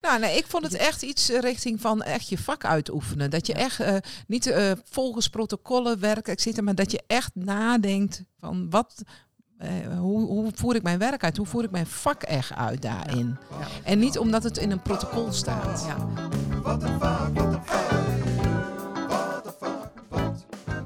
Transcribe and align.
Nou, 0.00 0.20
nee, 0.20 0.36
ik 0.36 0.46
vond 0.46 0.64
het 0.64 0.74
echt 0.74 1.02
iets 1.02 1.30
eh, 1.30 1.40
richting 1.40 1.80
van 1.80 2.02
echt 2.02 2.28
je 2.28 2.38
vak 2.38 2.64
uitoefenen. 2.64 3.30
Dat 3.30 3.46
je 3.46 3.54
echt 3.54 3.80
uh, 3.80 3.96
niet 4.26 4.46
uh, 4.46 4.72
volgens 4.84 5.28
protocollen 5.28 6.00
werkt, 6.00 6.28
ik 6.28 6.40
zit 6.40 6.60
maar 6.60 6.74
dat 6.74 6.90
je 6.90 7.02
echt 7.06 7.30
nadenkt 7.34 8.22
van 8.38 8.70
wat, 8.70 9.02
uh, 9.58 9.98
hoe, 9.98 10.26
hoe, 10.26 10.50
voer 10.54 10.74
ik 10.74 10.82
mijn 10.82 10.98
werk 10.98 11.24
uit? 11.24 11.36
Hoe 11.36 11.46
voer 11.46 11.64
ik 11.64 11.70
mijn 11.70 11.86
vak 11.86 12.22
echt 12.22 12.52
uit 12.52 12.82
daarin? 12.82 13.36
Ja. 13.50 13.66
En 13.84 13.98
niet 13.98 14.18
omdat 14.18 14.42
het 14.42 14.56
in 14.56 14.70
een 14.70 14.82
protocol 14.82 15.32
staat. 15.32 15.86
Ja. 15.86 16.08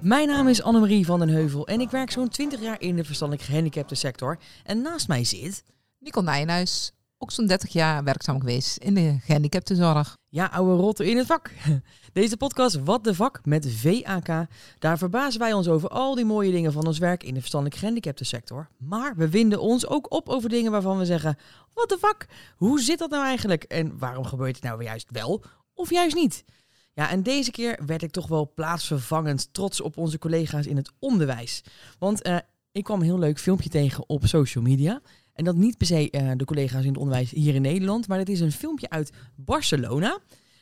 Mijn 0.00 0.28
naam 0.28 0.48
is 0.48 0.62
Annemarie 0.62 1.06
van 1.06 1.18
den 1.18 1.28
Heuvel 1.28 1.66
en 1.66 1.80
ik 1.80 1.90
werk 1.90 2.10
zo'n 2.10 2.28
20 2.28 2.60
jaar 2.60 2.80
in 2.80 2.96
de 2.96 3.04
verstandelijk 3.04 3.46
gehandicapte 3.46 3.94
sector. 3.94 4.38
En 4.64 4.82
naast 4.82 5.08
mij 5.08 5.24
zit... 5.24 5.62
Nicole 5.98 6.24
Nijenhuis, 6.24 6.92
zo'n 7.30 7.46
30 7.46 7.72
jaar 7.72 8.04
werkzaam 8.04 8.40
geweest 8.40 8.76
in 8.76 8.94
de 8.94 9.16
gehandicaptenzorg. 9.20 10.16
Ja, 10.28 10.46
oude 10.46 10.82
rotte 10.82 11.10
in 11.10 11.16
het 11.16 11.26
vak. 11.26 11.50
Deze 12.12 12.36
podcast 12.36 12.84
Wat 12.84 13.04
de 13.04 13.14
Vak 13.14 13.40
met 13.44 13.72
VAK. 13.72 14.46
Daar 14.78 14.98
verbazen 14.98 15.40
wij 15.40 15.52
ons 15.52 15.68
over 15.68 15.88
al 15.88 16.14
die 16.14 16.24
mooie 16.24 16.50
dingen 16.50 16.72
van 16.72 16.86
ons 16.86 16.98
werk 16.98 17.22
in 17.22 17.34
de 17.34 17.40
verstandelijk 17.40 17.78
gehandicapte 17.78 18.24
sector. 18.24 18.68
Maar 18.78 19.16
we 19.16 19.28
winden 19.28 19.60
ons 19.60 19.86
ook 19.86 20.12
op 20.12 20.28
over 20.28 20.48
dingen 20.48 20.70
waarvan 20.70 20.98
we 20.98 21.04
zeggen, 21.04 21.38
wat 21.74 21.88
de 21.88 21.98
vak? 21.98 22.26
Hoe 22.56 22.80
zit 22.80 22.98
dat 22.98 23.10
nou 23.10 23.24
eigenlijk? 23.24 23.62
En 23.62 23.98
waarom 23.98 24.24
gebeurt 24.24 24.54
het 24.54 24.64
nou 24.64 24.82
juist 24.82 25.10
wel 25.10 25.44
of 25.74 25.90
juist 25.90 26.14
niet? 26.14 26.44
Ja, 26.92 27.10
en 27.10 27.22
deze 27.22 27.50
keer 27.50 27.78
werd 27.86 28.02
ik 28.02 28.10
toch 28.10 28.28
wel 28.28 28.52
plaatsvervangend 28.54 29.48
trots 29.52 29.80
op 29.80 29.96
onze 29.96 30.18
collega's 30.18 30.66
in 30.66 30.76
het 30.76 30.90
onderwijs. 30.98 31.62
Want 31.98 32.26
uh, 32.26 32.36
ik 32.72 32.84
kwam 32.84 32.98
een 32.98 33.04
heel 33.04 33.18
leuk 33.18 33.38
filmpje 33.38 33.68
tegen 33.68 34.08
op 34.08 34.26
social 34.26 34.64
media. 34.64 35.00
En 35.34 35.44
dat 35.44 35.56
niet 35.56 35.76
per 35.76 35.86
se 35.86 36.08
uh, 36.10 36.30
de 36.36 36.44
collega's 36.44 36.82
in 36.82 36.88
het 36.88 36.98
onderwijs 36.98 37.30
hier 37.30 37.54
in 37.54 37.62
Nederland, 37.62 38.08
maar 38.08 38.18
het 38.18 38.28
is 38.28 38.40
een 38.40 38.52
filmpje 38.52 38.90
uit 38.90 39.12
Barcelona. 39.34 40.18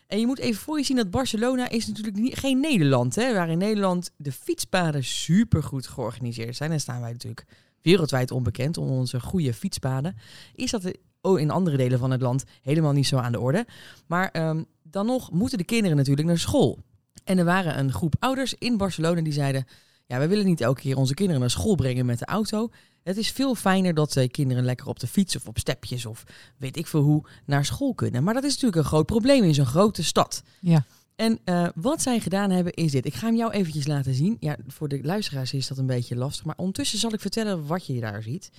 En 0.06 0.20
je 0.20 0.26
moet 0.26 0.38
even 0.38 0.62
voor 0.62 0.78
je 0.78 0.84
zien 0.84 0.96
dat 0.96 1.10
Barcelona 1.10 1.68
is 1.68 1.86
natuurlijk 1.86 2.16
niet, 2.16 2.38
geen 2.38 2.60
Nederland, 2.60 3.14
hè, 3.14 3.34
waar 3.34 3.50
in 3.50 3.58
Nederland 3.58 4.10
de 4.16 4.32
fietspaden 4.32 5.04
supergoed 5.04 5.86
georganiseerd 5.86 6.56
zijn. 6.56 6.72
En 6.72 6.80
staan 6.80 7.00
wij 7.00 7.12
natuurlijk 7.12 7.46
wereldwijd 7.82 8.30
onbekend 8.30 8.76
om 8.76 8.88
onze 8.88 9.20
goede 9.20 9.54
fietspaden. 9.54 10.16
Is 10.54 10.70
dat 10.70 10.92
oh, 11.20 11.40
in 11.40 11.50
andere 11.50 11.76
delen 11.76 11.98
van 11.98 12.10
het 12.10 12.20
land 12.20 12.44
helemaal 12.62 12.92
niet 12.92 13.06
zo 13.06 13.16
aan 13.16 13.32
de 13.32 13.40
orde. 13.40 13.66
Maar 14.06 14.48
um, 14.48 14.66
dan 14.82 15.06
nog 15.06 15.30
moeten 15.30 15.58
de 15.58 15.64
kinderen 15.64 15.96
natuurlijk 15.96 16.28
naar 16.28 16.38
school. 16.38 16.78
En 17.24 17.38
er 17.38 17.44
waren 17.44 17.78
een 17.78 17.92
groep 17.92 18.14
ouders 18.18 18.54
in 18.54 18.76
Barcelona 18.76 19.20
die 19.20 19.32
zeiden: 19.32 19.66
Ja, 20.06 20.18
we 20.18 20.28
willen 20.28 20.46
niet 20.46 20.60
elke 20.60 20.80
keer 20.80 20.96
onze 20.96 21.14
kinderen 21.14 21.40
naar 21.40 21.50
school 21.50 21.74
brengen 21.74 22.06
met 22.06 22.18
de 22.18 22.26
auto. 22.26 22.70
Het 23.02 23.16
is 23.16 23.30
veel 23.30 23.54
fijner 23.54 23.94
dat 23.94 24.12
zij 24.12 24.28
kinderen 24.28 24.64
lekker 24.64 24.86
op 24.86 25.00
de 25.00 25.06
fiets 25.06 25.36
of 25.36 25.46
op 25.46 25.58
stepjes 25.58 26.06
of 26.06 26.24
weet 26.56 26.76
ik 26.76 26.86
veel 26.86 27.02
hoe 27.02 27.24
naar 27.44 27.64
school 27.64 27.94
kunnen. 27.94 28.24
Maar 28.24 28.34
dat 28.34 28.44
is 28.44 28.50
natuurlijk 28.50 28.82
een 28.82 28.88
groot 28.88 29.06
probleem 29.06 29.44
in 29.44 29.54
zo'n 29.54 29.66
grote 29.66 30.04
stad. 30.04 30.42
Ja. 30.60 30.84
En 31.16 31.38
uh, 31.44 31.68
wat 31.74 32.02
zij 32.02 32.20
gedaan 32.20 32.50
hebben 32.50 32.72
is 32.72 32.92
dit. 32.92 33.06
Ik 33.06 33.14
ga 33.14 33.26
hem 33.26 33.36
jou 33.36 33.52
eventjes 33.52 33.86
laten 33.86 34.14
zien. 34.14 34.36
Ja, 34.40 34.56
voor 34.66 34.88
de 34.88 35.00
luisteraars 35.02 35.52
is 35.52 35.66
dat 35.66 35.78
een 35.78 35.86
beetje 35.86 36.16
lastig. 36.16 36.44
Maar 36.44 36.56
ondertussen 36.56 36.98
zal 36.98 37.12
ik 37.12 37.20
vertellen 37.20 37.66
wat 37.66 37.86
je 37.86 38.00
daar 38.00 38.22
ziet. 38.22 38.50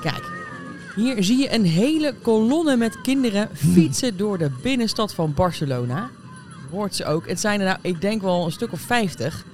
Kijk, 0.00 0.30
hier 0.94 1.24
zie 1.24 1.38
je 1.38 1.54
een 1.54 1.64
hele 1.64 2.14
kolonne 2.22 2.76
met 2.76 3.00
kinderen 3.00 3.56
fietsen 3.56 4.16
door 4.16 4.38
de 4.38 4.50
binnenstad 4.62 5.14
van 5.14 5.34
Barcelona. 5.34 6.10
Hoort 6.70 6.94
ze 6.94 7.04
ook. 7.04 7.28
Het 7.28 7.40
zijn 7.40 7.60
er 7.60 7.66
nou, 7.66 7.78
ik 7.82 8.00
denk 8.00 8.22
wel 8.22 8.44
een 8.44 8.52
stuk 8.52 8.72
of 8.72 8.80
50. 8.80 9.46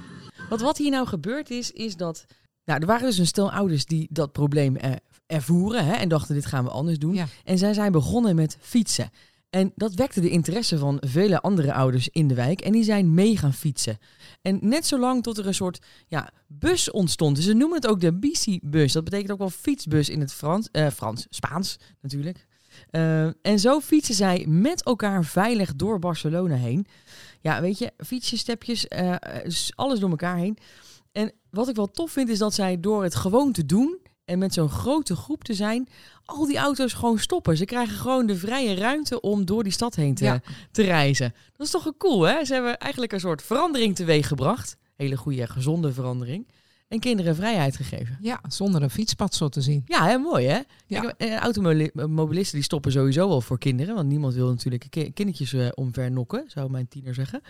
Want 0.49 0.61
wat 0.61 0.79
hier 0.79 0.91
nou 0.91 1.07
gebeurd 1.07 1.51
is, 1.51 1.73
is 1.73 1.97
dat 1.97 2.27
nou, 2.69 2.81
er 2.81 2.87
waren 2.87 3.07
dus 3.07 3.19
een 3.19 3.27
stel 3.27 3.53
ouders 3.53 3.85
die 3.85 4.09
dat 4.11 4.33
probleem 4.33 4.77
eh, 4.77 4.93
ervoeren 5.27 5.85
hè, 5.85 5.93
en 5.93 6.09
dachten 6.09 6.35
dit 6.35 6.47
gaan 6.47 6.65
we 6.65 6.71
anders 6.71 6.99
doen. 6.99 7.21
En 7.45 7.59
zij 7.59 7.75
zijn 7.75 7.93
begonnen 7.93 8.35
met 8.35 8.57
fietsen. 8.61 9.11
En 9.51 9.73
dat 9.75 9.95
wekte 9.95 10.21
de 10.21 10.31
interesse 10.31 10.79
van 10.79 11.03
vele 11.07 11.41
andere 11.41 11.73
ouders 11.73 12.09
in 12.09 12.29
de 12.29 12.35
wijk. 12.35 12.61
En 12.61 12.73
die 12.73 12.83
zijn 12.85 13.15
mee 13.15 13.37
gaan 13.37 13.53
fietsen. 13.53 13.99
En 14.43 14.59
net 14.63 14.87
zolang 14.87 15.23
tot 15.23 15.39
er 15.39 15.47
een 15.47 15.55
soort 15.55 15.79
ja, 16.07 16.31
bus 16.47 16.91
ontstond. 16.91 17.37
Dus 17.37 17.45
ze 17.45 17.53
noemen 17.53 17.77
het 17.77 17.87
ook 17.87 18.01
de 18.01 18.15
Bici-bus. 18.15 18.93
Dat 18.93 19.05
betekent 19.05 19.31
ook 19.31 19.39
wel 19.39 19.51
fietsbus 19.51 20.09
in 20.09 20.21
het 20.21 20.33
Frans. 20.33 20.69
Uh, 20.73 20.87
Frans, 20.87 21.27
Spaans 21.31 21.79
natuurlijk. 22.01 22.47
Uh, 22.91 23.25
en 23.43 23.59
zo 23.59 23.81
fietsen 23.81 24.15
zij 24.15 24.45
met 24.49 24.83
elkaar 24.83 25.25
veilig 25.25 25.75
door 25.75 25.99
Barcelona 25.99 26.55
heen. 26.55 26.87
Ja, 27.41 27.61
weet 27.61 27.79
je, 27.79 27.93
fietsjes, 27.97 28.41
stepjes, 28.41 28.87
uh, 28.89 29.15
alles 29.75 29.99
door 29.99 30.11
elkaar 30.11 30.37
heen. 30.37 30.59
En 31.13 31.33
wat 31.51 31.69
ik 31.69 31.77
wel 31.77 31.91
tof 31.91 32.11
vind 32.11 32.29
is 32.29 32.39
dat 32.39 32.55
zij 32.55 32.81
door 32.81 33.03
het 33.03 33.15
gewoon 33.15 33.53
te 33.53 33.67
doen 33.67 33.99
en 34.25 34.39
met 34.39 34.55
zo'n 34.55 34.69
grote 34.69 35.17
groep 35.17 35.45
te 35.45 35.55
zijn, 35.55 35.89
al 36.25 36.47
die 36.47 36.57
auto's 36.57 36.93
gewoon 36.93 37.19
stoppen. 37.19 37.57
Ze 37.57 37.65
krijgen 37.65 37.97
gewoon 37.97 38.27
de 38.27 38.37
vrije 38.37 38.75
ruimte 38.75 39.21
om 39.21 39.45
door 39.45 39.63
die 39.63 39.73
stad 39.73 39.95
heen 39.95 40.15
te, 40.15 40.41
te 40.71 40.83
reizen. 40.83 41.35
Dat 41.57 41.67
is 41.67 41.73
toch 41.73 41.87
een 41.87 41.97
cool, 41.97 42.23
hè? 42.23 42.45
Ze 42.45 42.53
hebben 42.53 42.79
eigenlijk 42.79 43.13
een 43.13 43.21
soort 43.21 43.43
verandering 43.43 43.95
teweeg 43.97 44.29
gebracht. 44.29 44.77
Hele 44.97 45.17
goede, 45.17 45.47
gezonde 45.47 45.93
verandering 45.93 46.47
en 46.89 47.01
kinderen 47.01 47.35
vrijheid 47.35 47.77
gegeven. 47.77 48.19
Ja, 48.21 48.41
zonder 48.49 48.83
een 48.83 48.91
fietspad 48.91 49.35
zo 49.35 49.49
te 49.49 49.61
zien. 49.61 49.83
Ja, 49.87 50.07
hè, 50.07 50.19
mooi 50.19 50.47
hè? 50.47 50.61
Ja. 50.87 51.15
automobilisten 51.39 52.55
die 52.55 52.65
stoppen 52.65 52.93
sowieso 52.93 53.29
wel 53.29 53.41
voor 53.41 53.59
kinderen, 53.59 53.95
want 53.95 54.09
niemand 54.09 54.35
wil 54.35 54.49
natuurlijk 54.49 55.11
kindertjes 55.15 55.53
uh, 55.53 55.69
omvernokken, 55.75 56.45
zou 56.47 56.71
mijn 56.71 56.89
tiener 56.89 57.15
zeggen. 57.15 57.41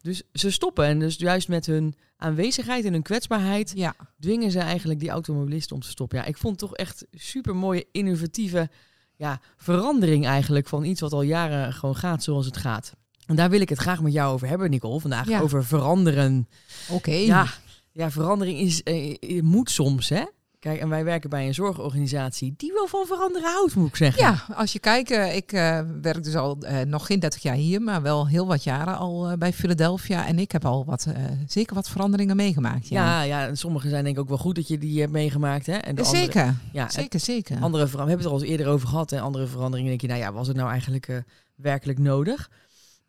Dus 0.00 0.22
ze 0.32 0.50
stoppen 0.50 0.84
en 0.84 0.98
dus 0.98 1.16
juist 1.16 1.48
met 1.48 1.66
hun 1.66 1.94
aanwezigheid 2.16 2.84
en 2.84 2.92
hun 2.92 3.02
kwetsbaarheid 3.02 3.72
ja. 3.74 3.94
dwingen 4.20 4.50
ze 4.50 4.58
eigenlijk 4.58 5.00
die 5.00 5.10
automobilisten 5.10 5.76
om 5.76 5.82
te 5.82 5.88
stoppen. 5.88 6.18
Ja, 6.18 6.24
ik 6.24 6.38
vond 6.38 6.60
het 6.60 6.70
toch 6.70 6.78
echt 6.78 7.06
super 7.12 7.56
mooie, 7.56 7.86
innovatieve 7.92 8.70
ja, 9.16 9.40
verandering 9.56 10.26
eigenlijk 10.26 10.68
van 10.68 10.84
iets 10.84 11.00
wat 11.00 11.12
al 11.12 11.22
jaren 11.22 11.72
gewoon 11.72 11.96
gaat 11.96 12.22
zoals 12.22 12.46
het 12.46 12.56
gaat. 12.56 12.92
En 13.26 13.36
daar 13.36 13.50
wil 13.50 13.60
ik 13.60 13.68
het 13.68 13.78
graag 13.78 14.02
met 14.02 14.12
jou 14.12 14.34
over 14.34 14.48
hebben, 14.48 14.70
Nicole, 14.70 15.00
vandaag. 15.00 15.40
Over 15.42 15.64
veranderen. 15.64 16.48
Oké. 16.88 17.10
Ja, 17.12 17.46
ja, 17.92 18.10
verandering 18.10 18.58
is, 18.58 18.82
eh, 18.82 19.42
moet 19.42 19.70
soms, 19.70 20.08
hè? 20.08 20.22
Kijk, 20.62 20.80
en 20.80 20.88
wij 20.88 21.04
werken 21.04 21.30
bij 21.30 21.46
een 21.46 21.54
zorgorganisatie 21.54 22.54
die 22.56 22.72
wel 22.72 22.86
van 22.86 23.06
veranderen 23.06 23.52
houdt, 23.52 23.74
moet 23.74 23.88
ik 23.88 23.96
zeggen. 23.96 24.22
Ja, 24.22 24.44
als 24.54 24.72
je 24.72 24.78
kijkt, 24.78 25.10
uh, 25.10 25.36
ik 25.36 25.52
uh, 25.52 25.80
werk 26.02 26.22
dus 26.22 26.36
al 26.36 26.58
uh, 26.60 26.80
nog 26.80 27.06
geen 27.06 27.20
30 27.20 27.42
jaar 27.42 27.54
hier, 27.54 27.80
maar 27.80 28.02
wel 28.02 28.28
heel 28.28 28.46
wat 28.46 28.64
jaren 28.64 28.96
al 28.96 29.36
bij 29.38 29.52
Philadelphia. 29.52 30.26
En 30.26 30.38
ik 30.38 30.52
heb 30.52 30.64
al 30.64 30.84
wat, 30.84 31.06
zeker 31.46 31.74
wat 31.74 31.88
veranderingen 31.88 32.36
meegemaakt. 32.36 32.88
Ja. 32.88 33.04
ja, 33.04 33.22
ja, 33.22 33.46
en 33.46 33.56
sommige 33.56 33.88
zijn 33.88 34.04
denk 34.04 34.16
ik 34.16 34.22
ook 34.22 34.28
wel 34.28 34.38
goed 34.38 34.54
dat 34.54 34.68
je 34.68 34.78
die 34.78 35.00
hebt 35.00 35.12
meegemaakt. 35.12 35.66
Hè? 35.66 35.76
En 35.76 35.94
de 35.94 36.04
zeker, 36.04 36.40
andere, 36.40 36.58
ja, 36.72 36.90
zeker, 36.90 37.20
zeker. 37.20 37.60
Andere 37.60 37.84
we 37.84 37.96
hebben 37.96 38.16
het 38.16 38.24
er 38.24 38.30
al 38.30 38.40
eens 38.40 38.50
eerder 38.50 38.66
over 38.66 38.88
gehad. 38.88 39.12
En 39.12 39.20
andere 39.20 39.46
veranderingen 39.46 39.88
denk 39.88 40.00
je, 40.00 40.06
nou 40.06 40.20
ja, 40.20 40.32
was 40.32 40.46
het 40.46 40.56
nou 40.56 40.70
eigenlijk 40.70 41.22
werkelijk 41.54 41.98
nodig? 41.98 42.50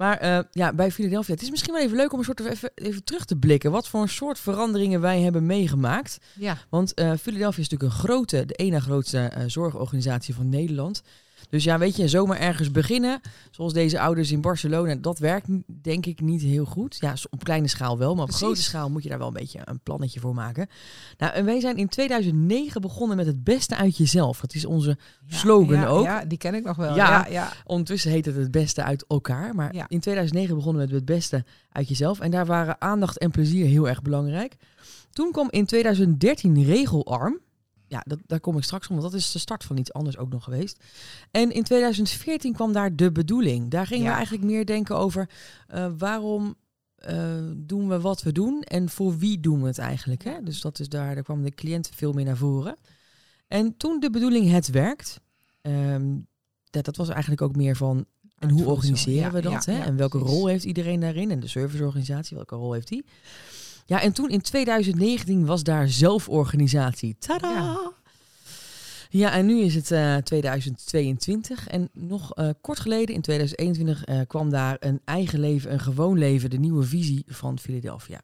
Maar 0.03 0.23
uh, 0.23 0.39
ja, 0.51 0.73
bij 0.73 0.91
Philadelphia, 0.91 1.33
het 1.33 1.43
is 1.43 1.49
misschien 1.49 1.73
wel 1.73 1.81
even 1.81 1.97
leuk 1.97 2.13
om 2.13 2.19
een 2.19 2.25
soort 2.25 2.39
even, 2.39 2.71
even 2.75 3.03
terug 3.03 3.25
te 3.25 3.35
blikken. 3.35 3.71
Wat 3.71 3.87
voor 3.87 4.01
een 4.01 4.09
soort 4.09 4.39
veranderingen 4.39 5.01
wij 5.01 5.21
hebben 5.21 5.45
meegemaakt. 5.45 6.17
Ja. 6.39 6.57
Want 6.69 6.99
uh, 6.99 7.11
Philadelphia 7.21 7.61
is 7.61 7.69
natuurlijk 7.69 7.83
een 7.83 7.99
grote, 7.99 8.45
de 8.45 8.53
ene 8.53 8.81
grootste 8.81 9.31
uh, 9.37 9.43
zorgorganisatie 9.47 10.35
van 10.35 10.49
Nederland. 10.49 11.01
Dus 11.49 11.63
ja, 11.63 11.77
weet 11.77 11.95
je, 11.95 12.07
zomaar 12.07 12.39
ergens 12.39 12.71
beginnen, 12.71 13.21
zoals 13.51 13.73
deze 13.73 13.99
ouders 13.99 14.31
in 14.31 14.41
Barcelona, 14.41 14.95
dat 14.95 15.19
werkt 15.19 15.47
denk 15.81 16.05
ik 16.05 16.21
niet 16.21 16.41
heel 16.41 16.65
goed. 16.65 16.97
Ja, 16.99 17.15
op 17.29 17.43
kleine 17.43 17.67
schaal 17.67 17.97
wel, 17.97 18.15
maar 18.15 18.23
op 18.23 18.31
grote 18.31 18.61
schaal 18.61 18.89
moet 18.89 19.03
je 19.03 19.09
daar 19.09 19.17
wel 19.17 19.27
een 19.27 19.33
beetje 19.33 19.59
een 19.63 19.79
plannetje 19.79 20.19
voor 20.19 20.33
maken. 20.33 20.67
Nou, 21.17 21.33
en 21.33 21.45
wij 21.45 21.59
zijn 21.59 21.77
in 21.77 21.87
2009 21.87 22.81
begonnen 22.81 23.17
met 23.17 23.25
het 23.25 23.43
beste 23.43 23.75
uit 23.75 23.97
jezelf. 23.97 24.39
Dat 24.39 24.53
is 24.53 24.65
onze 24.65 24.97
slogan 25.27 25.79
ja, 25.79 25.87
ook. 25.87 26.03
Ja, 26.03 26.25
die 26.25 26.37
ken 26.37 26.55
ik 26.55 26.63
nog 26.63 26.75
wel. 26.75 26.95
Ja, 26.95 27.27
ja, 27.29 27.51
ondertussen 27.65 28.11
heet 28.11 28.25
het 28.25 28.35
het 28.35 28.51
beste 28.51 28.83
uit 28.83 29.05
elkaar. 29.07 29.55
Maar 29.55 29.75
in 29.87 29.99
2009 29.99 30.55
begonnen 30.55 30.81
we 30.81 30.87
met 30.87 30.95
het 30.95 31.05
beste 31.05 31.45
uit 31.71 31.87
jezelf. 31.87 32.19
En 32.19 32.31
daar 32.31 32.45
waren 32.45 32.81
aandacht 32.81 33.17
en 33.17 33.31
plezier 33.31 33.65
heel 33.65 33.87
erg 33.87 34.01
belangrijk. 34.01 34.55
Toen 35.11 35.31
kwam 35.31 35.47
in 35.49 35.65
2013 35.65 36.63
regelarm 36.63 37.39
ja, 37.93 38.03
dat, 38.05 38.19
daar 38.25 38.39
kom 38.39 38.57
ik 38.57 38.63
straks 38.63 38.87
om, 38.87 38.95
want 38.95 39.11
dat 39.11 39.19
is 39.19 39.31
de 39.31 39.39
start 39.39 39.63
van 39.63 39.77
iets 39.77 39.93
anders 39.93 40.17
ook 40.17 40.29
nog 40.29 40.43
geweest. 40.43 40.83
En 41.31 41.51
in 41.51 41.63
2014 41.63 42.53
kwam 42.53 42.73
daar 42.73 42.95
de 42.95 43.11
bedoeling. 43.11 43.69
Daar 43.69 43.87
gingen 43.87 44.07
we 44.07 44.13
eigenlijk 44.13 44.45
meer 44.45 44.65
denken 44.65 44.97
over 44.97 45.29
uh, 45.73 45.87
waarom 45.97 46.55
uh, 47.09 47.33
doen 47.55 47.87
we 47.87 47.99
wat 47.99 48.23
we 48.23 48.31
doen 48.31 48.61
en 48.61 48.89
voor 48.89 49.17
wie 49.17 49.39
doen 49.39 49.61
we 49.61 49.67
het 49.67 49.77
eigenlijk. 49.77 50.23
Hè? 50.23 50.43
Dus 50.43 50.61
dat 50.61 50.79
is 50.79 50.89
daar, 50.89 51.13
daar 51.13 51.23
kwam 51.23 51.43
de 51.43 51.53
cliënt 51.53 51.89
veel 51.93 52.13
meer 52.13 52.25
naar 52.25 52.37
voren. 52.37 52.75
En 53.47 53.77
toen 53.77 53.99
de 53.99 54.09
bedoeling 54.09 54.51
het 54.51 54.69
werkt, 54.69 55.19
um, 55.61 56.27
dat, 56.69 56.85
dat 56.85 56.95
was 56.95 57.09
eigenlijk 57.09 57.41
ook 57.41 57.55
meer 57.55 57.75
van 57.75 58.05
en 58.39 58.49
hoe 58.49 58.65
organiseren 58.65 59.31
we 59.31 59.41
dat? 59.41 59.65
hè? 59.65 59.79
en 59.79 59.95
welke 59.95 60.17
rol 60.17 60.47
heeft 60.47 60.63
iedereen 60.63 60.99
daarin? 60.99 61.31
En 61.31 61.39
de 61.39 61.47
serviceorganisatie, 61.47 62.35
welke 62.35 62.55
rol 62.55 62.73
heeft 62.73 62.87
die? 62.87 63.05
Ja, 63.85 64.01
en 64.01 64.13
toen 64.13 64.29
in 64.29 64.41
2019 64.41 65.45
was 65.45 65.63
daar 65.63 65.89
zelforganisatie. 65.89 67.15
Tada! 67.19 67.49
Ja. 67.49 67.91
Ja, 69.13 69.31
en 69.31 69.45
nu 69.45 69.59
is 69.61 69.75
het 69.75 69.91
uh, 69.91 70.15
eh, 70.15 70.23
2022. 70.23 71.67
En 71.67 71.89
nog 71.93 72.37
uh, 72.37 72.49
kort 72.61 72.79
geleden, 72.79 73.15
in 73.15 73.21
2021, 73.21 74.07
uh, 74.07 74.19
eh, 74.19 74.27
kwam 74.27 74.49
daar 74.49 74.77
een 74.79 75.01
eigen 75.05 75.39
leven, 75.39 75.73
een 75.73 75.79
gewoon 75.79 76.17
leven, 76.17 76.49
de 76.49 76.57
nieuwe 76.57 76.83
visie 76.83 77.23
van 77.27 77.59
Philadelphia. 77.59 78.21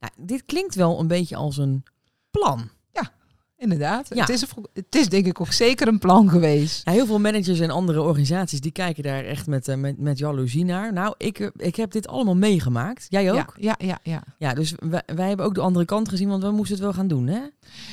Nou, 0.00 0.12
dit 0.16 0.44
klinkt 0.44 0.74
wel 0.74 1.00
een 1.00 1.06
beetje 1.06 1.36
als 1.36 1.56
een 1.56 1.82
plan. 2.30 2.70
Inderdaad. 3.58 4.06
Ja. 4.14 4.20
Het, 4.20 4.28
is, 4.28 4.44
het 4.72 4.94
is 4.94 5.08
denk 5.08 5.26
ik 5.26 5.40
ook 5.40 5.52
zeker 5.52 5.88
een 5.88 5.98
plan 5.98 6.28
geweest. 6.30 6.84
Ja, 6.84 6.92
heel 6.92 7.06
veel 7.06 7.18
managers 7.18 7.60
en 7.60 7.70
andere 7.70 8.02
organisaties 8.02 8.60
die 8.60 8.72
kijken 8.72 9.02
daar 9.02 9.24
echt 9.24 9.46
met, 9.46 9.68
eh, 9.68 9.76
met, 9.76 9.98
met 9.98 10.18
jaloezie 10.18 10.64
naar. 10.64 10.92
Nou, 10.92 11.14
ik, 11.16 11.40
eh, 11.40 11.48
ik 11.56 11.76
heb 11.76 11.90
dit 11.90 12.08
allemaal 12.08 12.36
meegemaakt. 12.36 13.06
Jij 13.08 13.32
ook? 13.32 13.54
Ja, 13.56 13.74
ja, 13.78 13.86
ja, 13.86 13.98
ja. 14.02 14.22
Ja, 14.38 14.54
dus 14.54 14.74
wij, 14.78 15.02
wij 15.14 15.28
hebben 15.28 15.46
ook 15.46 15.54
de 15.54 15.60
andere 15.60 15.84
kant 15.84 16.08
gezien, 16.08 16.28
want 16.28 16.42
we 16.42 16.50
moesten 16.50 16.74
het 16.74 16.84
wel 16.84 16.92
gaan 16.92 17.08
doen, 17.08 17.26
hè? 17.26 17.40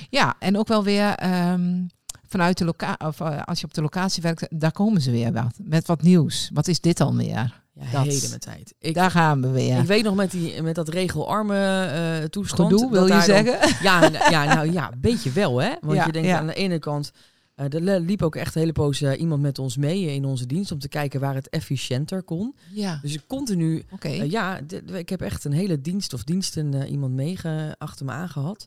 ja, 0.10 0.36
en 0.40 0.58
ook 0.58 0.68
wel 0.68 0.84
weer 0.84 1.16
ehm, 1.16 1.86
vanuit 2.28 2.58
de 2.58 2.66
locatie, 2.66 3.08
of 3.08 3.20
eh, 3.20 3.42
als 3.44 3.60
je 3.60 3.66
op 3.66 3.74
de 3.74 3.82
locatie 3.82 4.22
werkt, 4.22 4.48
daar 4.50 4.72
komen 4.72 5.02
ze 5.02 5.12
weer 5.12 5.34
wat, 5.34 5.60
met 5.64 5.88
wat 5.88 6.02
nieuws. 6.02 6.50
Wat 6.54 6.68
is 6.68 6.80
dit 6.80 7.02
alweer? 7.02 7.64
Ja, 7.92 8.02
hele 8.02 8.28
mijn 8.28 8.40
tijd. 8.40 8.74
Ik, 8.80 8.94
Daar 8.94 9.12
gaan 9.12 9.42
we 9.42 9.50
weer. 9.50 9.80
ik 9.80 9.86
weet 9.86 10.04
nog 10.04 10.16
met, 10.16 10.32
die, 10.32 10.62
met 10.62 10.76
dat 10.76 10.90
regelarme 10.90 11.56
eh 11.86 12.24
toestand. 12.28 12.72
Gedoe, 12.72 12.92
wil 12.92 13.04
je 13.06 13.10
dan- 13.12 13.22
zeggen? 13.22 13.58
Ja, 13.88 14.00
nou, 14.00 14.30
ja, 14.32 14.54
nou 14.54 14.72
ja, 14.72 14.92
een 14.92 15.00
beetje 15.02 15.32
wel, 15.32 15.58
hè? 15.62 15.74
Want 15.82 15.98
Ja, 15.98 16.06
je 16.06 16.12
denkt 16.12 16.28
ja. 16.28 16.38
aan 16.40 16.48
de 16.48 16.54
ene 16.54 16.80
kant... 16.80 17.12
eh 17.56 17.74
er 17.74 18.00
liep 18.00 18.22
ook 18.22 18.36
echt 18.36 18.56
een 18.56 18.62
hele 18.62 18.74
poos 18.74 19.02
eh, 19.02 19.20
iemand 19.20 19.42
met 19.42 19.60
ons 19.60 19.78
mee 19.78 20.14
in 20.14 20.26
onze 20.26 20.46
dienst... 20.46 20.72
om 20.72 20.80
te 20.80 20.88
kijken 20.88 21.20
waar 21.20 21.36
het 21.36 21.50
efficiënter 21.50 22.24
kon. 22.24 22.56
Ja, 22.74 23.00
Dus 23.02 23.14
ik 23.14 23.22
continu... 23.28 23.84
oké. 23.92 24.10
ja, 24.10 24.60
ik 24.94 25.10
heb 25.10 25.22
echt 25.22 25.44
een 25.44 25.54
hele 25.54 25.82
dienst 25.82 26.14
of 26.14 26.24
diensten 26.24 26.88
iemand 26.88 27.14
mee 27.14 27.38
achter 27.78 28.06
me 28.06 28.12
aangehad. 28.12 28.66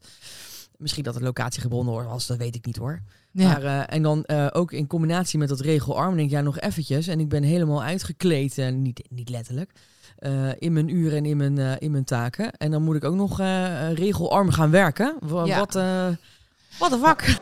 Misschien 0.79 1.05
dat 1.05 1.15
de 1.15 1.21
locatie 1.21 1.61
gebonden 1.61 2.05
was, 2.05 2.27
dat 2.27 2.37
weet 2.37 2.55
ik 2.55 2.67
niet 2.67 2.77
hoor. 2.77 3.03
ja. 3.31 3.49
Maar, 3.49 3.63
eh, 3.63 3.95
en 3.95 4.03
dan 4.03 4.25
eh, 4.25 4.47
ook 4.53 4.73
in 4.73 4.87
combinatie 4.87 5.39
met 5.39 5.49
dat 5.49 5.61
regelarm 5.61 6.17
denk 6.17 6.29
ik, 6.29 6.35
ja, 6.35 6.41
nog 6.41 6.61
eventjes. 6.61 7.07
En 7.07 7.21
ik 7.21 7.29
ben 7.29 7.43
helemaal 7.43 7.83
uitgekleed, 7.83 8.59
en 8.59 8.83
niet, 8.83 9.03
niet 9.09 9.29
letterlijk, 9.29 9.73
eh, 10.19 10.49
in 10.59 10.73
mijn 10.73 10.89
uren 10.89 11.17
en 11.17 11.25
in 11.27 11.37
mijn, 11.37 11.59
eh, 11.59 11.73
in 11.79 11.91
mijn 11.91 12.05
taken. 12.05 12.53
En 12.53 12.71
dan 12.71 12.83
moet 12.83 12.97
ik 12.97 13.05
ook 13.05 13.15
nog 13.15 13.41
eh, 13.41 13.93
regelarm 13.93 14.51
gaan 14.51 14.71
werken. 14.71 15.17
Ja. 15.45 15.59
Wat, 15.59 15.75
eh 15.75 16.07
wat 16.79 16.93
een 16.93 16.99
vak. 16.99 17.39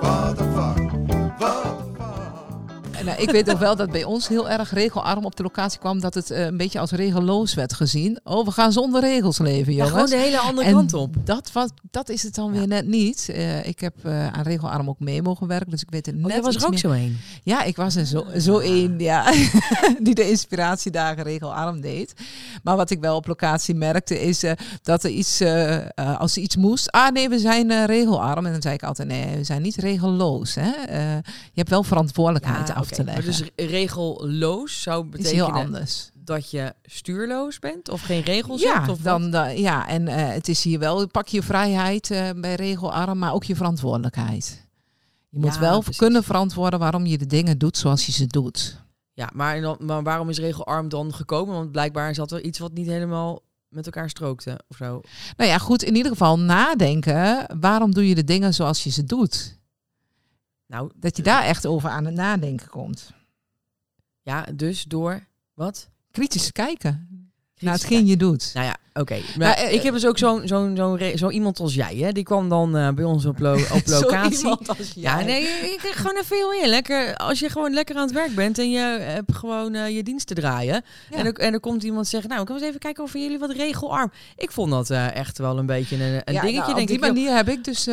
What 0.00 0.36
the 0.36 0.44
fuck? 0.44 0.90
What 1.38 1.38
the 1.38 1.38
fuck? 1.38 1.78
En, 1.78 1.79
nou, 3.04 3.22
ik 3.22 3.30
weet 3.30 3.46
nog 3.46 3.58
wel 3.58 3.76
dat 3.76 3.90
bij 3.90 4.04
ons 4.04 4.28
heel 4.28 4.48
erg 4.50 4.70
regelarm 4.72 5.24
op 5.24 5.36
de 5.36 5.42
locatie 5.42 5.78
kwam. 5.78 6.00
Dat 6.00 6.14
het 6.14 6.30
eh, 6.30 6.44
een 6.44 6.56
beetje 6.56 6.78
als 6.78 6.90
regeloos 6.90 7.54
werd 7.54 7.74
gezien. 7.74 8.20
Oh, 8.24 8.44
we 8.44 8.50
gaan 8.50 8.72
zonder 8.72 9.00
regels 9.00 9.38
leven, 9.38 9.72
jongens. 9.72 9.90
gewoon 9.90 10.08
de 10.10 10.16
hele 10.16 10.38
andere 10.38 10.66
En 10.66 10.72
kant 10.74 10.94
op. 10.94 11.14
Dat, 11.24 11.52
was, 11.52 11.68
dat 11.90 12.08
is 12.08 12.22
het 12.22 12.34
dan 12.34 12.52
weer 12.52 12.66
net 12.66 12.86
niet. 12.86 13.28
Eh, 13.28 13.66
ik 13.66 13.80
heb 13.80 13.94
aan 14.06 14.42
regelarm 14.42 14.88
ook 14.88 15.00
mee 15.00 15.22
mogen 15.22 15.46
werken, 15.46 15.70
dus 15.70 15.82
ik 15.82 15.90
weet 15.90 16.06
net 16.06 16.24
Oh, 16.24 16.30
jij 16.30 16.42
was 16.42 16.54
er 16.56 16.64
ook 16.64 16.70
meer- 16.70 16.78
zo 16.78 16.90
een. 16.90 17.18
Ja, 17.42 17.62
ik 17.62 17.76
was 17.76 17.96
er 17.96 18.06
zo, 18.06 18.24
zo 18.38 18.58
één, 18.58 18.98
ja. 18.98 19.32
die 20.02 20.14
de 20.14 20.28
inspiratiedagen 20.30 21.22
regelarm 21.22 21.80
deed. 21.80 22.14
Maar 22.62 22.76
wat 22.76 22.90
ik 22.90 23.00
wel 23.00 23.16
op 23.16 23.26
locatie 23.26 23.74
merkte 23.74 24.20
is 24.22 24.44
dat 24.82 25.04
er 25.04 25.10
iets, 25.10 25.42
als 26.18 26.36
er 26.36 26.42
iets 26.42 26.56
moest. 26.56 26.90
Ah 26.90 27.12
nee, 27.12 27.28
we 27.28 27.38
zijn 27.38 27.86
regelarm. 27.86 28.46
En 28.46 28.52
dan 28.52 28.62
zei 28.62 28.74
ik 28.74 28.82
altijd, 28.82 29.08
nee, 29.08 29.36
we 29.36 29.44
zijn 29.44 29.62
niet 29.62 29.76
regeloos. 29.76 30.54
Hè? 30.54 30.70
Je 31.28 31.54
hebt 31.54 31.68
wel 31.70 31.82
verantwoordelijkheid 31.82 32.74
af 32.74 32.89
Maar 33.04 33.22
dus 33.22 33.42
regelloos 33.56 34.82
zou 34.82 35.02
heel 35.02 35.10
betekenen 35.10 35.52
anders. 35.52 36.10
dat 36.14 36.50
je 36.50 36.74
stuurloos 36.82 37.58
bent 37.58 37.88
of 37.88 38.02
geen 38.02 38.20
regels 38.22 38.62
Ja, 38.62 38.78
hebt? 38.78 38.88
Of 38.88 38.98
dan, 38.98 39.30
dan, 39.30 39.56
ja, 39.60 39.88
en 39.88 40.08
eh, 40.08 40.28
het 40.28 40.48
is 40.48 40.62
hier 40.64 40.78
wel, 40.78 41.06
pak 41.06 41.28
je 41.28 41.42
vrijheid 41.42 42.10
eh, 42.10 42.28
bij 42.36 42.54
regelarm, 42.54 43.18
maar 43.18 43.32
ook 43.32 43.44
je 43.44 43.56
verantwoordelijkheid. 43.56 44.66
Je 45.28 45.38
moet 45.38 45.54
Ja, 45.54 45.60
wel 45.60 45.78
precies. 45.80 45.96
kunnen 45.96 46.22
verantwoorden 46.24 46.78
waarom 46.78 47.06
je 47.06 47.18
de 47.18 47.26
dingen 47.26 47.58
doet 47.58 47.76
zoals 47.76 48.06
je 48.06 48.12
ze 48.12 48.26
doet. 48.26 48.78
Ja, 49.12 49.30
maar, 49.34 49.60
dan, 49.60 49.76
maar 49.80 50.02
waarom 50.02 50.28
is 50.28 50.38
regelarm 50.38 50.88
dan 50.88 51.14
gekomen? 51.14 51.54
Want 51.54 51.72
blijkbaar 51.72 52.14
zat 52.14 52.32
er 52.32 52.42
iets 52.42 52.58
wat 52.58 52.72
niet 52.72 52.86
helemaal 52.86 53.40
met 53.68 53.86
elkaar 53.86 54.10
strookte 54.10 54.60
of 54.68 54.76
zo. 54.76 55.00
Nou 55.36 55.50
ja, 55.50 55.58
goed, 55.58 55.82
in 55.82 55.96
ieder 55.96 56.12
geval 56.12 56.38
nadenken. 56.38 57.46
Waarom 57.60 57.92
doe 57.94 58.08
je 58.08 58.14
de 58.14 58.24
dingen 58.24 58.54
zoals 58.54 58.84
je 58.84 58.90
ze 58.90 59.04
doet? 59.04 59.58
Nou, 60.70 60.90
Dat 60.94 61.16
je 61.16 61.22
daar 61.22 61.42
echt 61.42 61.66
over 61.66 61.90
aan 61.90 62.04
het 62.04 62.14
nadenken 62.14 62.68
komt. 62.68 63.12
ja, 64.20 64.46
dus 64.54 64.84
door 64.84 65.26
wat? 65.54 65.90
Kritisch 66.10 66.52
kijken 66.52 67.08
naar 67.58 67.72
hetgeen 67.72 68.06
je 68.06 68.16
doet. 68.16 68.50
Nou 68.54 68.66
ja, 68.66 68.76
oké. 68.94 69.14
Maar 69.14 69.38
Maar, 69.38 69.54
eh, 69.56 69.72
ik 69.74 69.82
heb 69.82 69.92
dus 69.94 70.06
ook 70.06 70.18
zo'n 70.18 70.42
zo'n 70.44 70.76
zo'n 70.76 71.00
zo 71.16 71.28
iemand 71.30 71.60
als 71.60 71.74
jij, 71.74 71.96
hè? 71.96 72.12
Die 72.12 72.22
kwam 72.24 72.48
dan 72.48 72.76
eh, 72.76 72.88
bij 72.90 73.04
ons 73.04 73.24
op, 73.24 73.38
lo 73.38 73.52
op 73.74 73.82
Zo 73.84 74.00
locatie. 74.00 74.38
iemand 74.38 74.68
als 74.68 74.92
Ja, 74.94 75.16
jij. 75.16 75.24
nee, 75.24 75.42
ik 75.42 75.80
ik- 75.82 75.90
gewoon 75.94 76.16
even 76.16 76.36
heel 76.36 76.54
eerlijk. 76.54 76.88
Eh, 76.88 77.14
Als 77.14 77.38
je 77.38 77.48
gewoon 77.48 77.72
lekker 77.72 77.96
aan 77.96 78.02
het 78.02 78.12
werk 78.12 78.34
bent 78.34 78.58
en 78.58 78.70
je 78.70 78.78
hebt 79.00 79.34
gewoon 79.36 79.72
je 79.92 80.02
dienst 80.02 80.26
te 80.26 80.34
draaien. 80.34 80.84
Ja. 81.10 81.16
En, 81.16 81.26
er, 81.26 81.32
en 81.34 81.52
er 81.52 81.60
komt 81.60 81.82
iemand 81.82 82.08
zeggen, 82.08 82.28
nou, 82.28 82.40
ik 82.40 82.46
kan 82.46 82.56
eens 82.56 82.66
even 82.66 82.78
kijken 82.80 83.04
of 83.04 83.12
jullie 83.12 83.38
wat 83.38 83.50
regelarm. 83.50 84.12
Ik 84.36 84.50
vond 84.52 84.70
dat 84.70 84.90
echt 84.90 85.38
wel 85.38 85.58
een 85.58 85.66
beetje 85.66 85.96
een, 85.96 86.02
een 86.24 86.34
Ja, 86.34 86.40
dingetje, 86.40 86.50
nou, 86.52 86.70
op 86.70 86.76
denk 86.76 86.88
die 86.88 86.96
ik. 86.96 87.04
joh. 87.04 87.12
manier 87.14 87.34
heb 87.36 87.48
ik 87.48 87.64
dus 87.64 87.88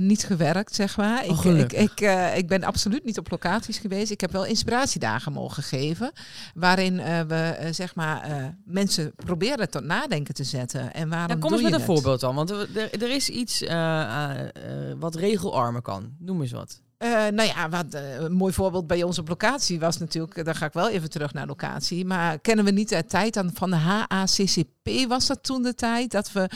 niet 0.00 0.24
gewerkt, 0.24 0.74
zeg 0.74 0.96
maar. 0.96 1.24
Oh, 1.28 1.44
ik, 1.44 1.72
ik, 1.72 2.00
ik, 2.00 2.10
ik 2.36 2.48
ben 2.48 2.64
absoluut 2.64 3.04
niet 3.04 3.18
op 3.18 3.30
locaties 3.30 3.78
geweest. 3.78 4.10
Ik 4.10 4.20
heb 4.20 4.32
wel 4.32 4.44
inspiratiedagen 4.44 5.32
mogen 5.32 5.62
geven. 5.62 6.12
Waarin 6.54 6.96
we 7.28 7.68
zeg 7.70 7.94
maar 7.94 8.30
mensen 8.64 9.12
proberen 9.16 9.70
tot 9.70 9.84
nadenken 9.84 10.12
te 10.22 10.44
zetten. 10.44 10.92
En 10.94 11.08
waarom 11.08 11.30
Ja, 11.30 11.36
kom 11.42 11.52
eens 11.52 11.62
met 11.62 11.72
een 11.72 11.78
het? 11.78 11.86
voorbeeld 11.86 12.20
dan. 12.20 12.34
Want 12.34 12.50
er, 12.50 12.68
er- 12.76 13.02
er 13.02 13.10
is 13.10 13.28
iets 13.28 13.62
eh, 13.62 14.00
eh, 14.02 14.40
eh, 14.40 14.96
wat 14.98 15.14
regelarmen 15.14 15.82
kan. 15.82 16.12
Noem 16.18 16.40
eens 16.42 16.52
wat. 16.52 16.80
Eh, 17.04 17.10
nou 17.10 17.48
ja, 17.48 17.68
wat, 17.68 17.94
eh, 17.94 18.14
een 18.14 18.32
mooi 18.32 18.52
voorbeeld 18.52 18.86
bij 18.86 19.02
ons 19.02 19.18
op 19.18 19.28
locatie 19.28 19.80
was 19.80 19.98
natuurlijk, 19.98 20.36
eh, 20.36 20.44
daar 20.44 20.54
ga 20.54 20.66
ik 20.66 20.72
wel 20.72 20.88
even 20.88 21.10
terug 21.10 21.32
naar 21.32 21.46
locatie, 21.46 22.04
maar 22.04 22.38
kennen 22.38 22.64
we 22.64 22.70
niet 22.70 22.88
de 22.88 23.06
tijd 23.06 23.36
aan, 23.36 23.50
van 23.54 23.70
de 23.70 23.76
HACCP 23.76 25.08
was 25.08 25.26
dat 25.26 25.42
toen 25.42 25.62
de 25.62 25.74
tijd, 25.74 26.10
dat 26.10 26.32
we 26.32 26.48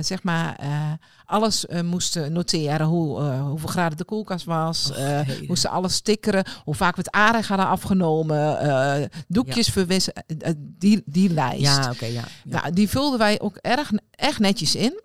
zeg 0.00 0.22
maar 0.22 0.58
alles 1.24 1.66
moesten 1.84 2.32
noteren, 2.32 2.86
hoe, 2.86 3.22
hoeveel 3.22 3.68
graden 3.68 3.98
de 3.98 4.04
koelkast 4.04 4.44
was, 4.44 4.90
heden. 4.94 5.46
moesten 5.46 5.70
alles 5.70 5.94
stickeren, 5.94 6.44
hoe 6.64 6.74
vaak 6.74 6.96
we 6.96 7.02
het 7.02 7.14
aardig 7.14 7.48
hadden 7.48 7.66
afgenomen, 7.66 9.10
doekjes 9.28 9.68
verwissen, 9.68 10.12
die, 10.58 11.02
die 11.04 11.32
lijst. 11.32 11.62
Ja, 11.62 11.90
oké, 11.90 12.06
ja. 12.06 12.12
ja. 12.12 12.60
Nou, 12.60 12.72
die 12.72 12.88
vulden 12.88 13.18
wij 13.18 13.40
ook 13.40 13.56
erg, 13.56 13.90
echt 14.10 14.38
netjes 14.38 14.74
in. 14.74 15.00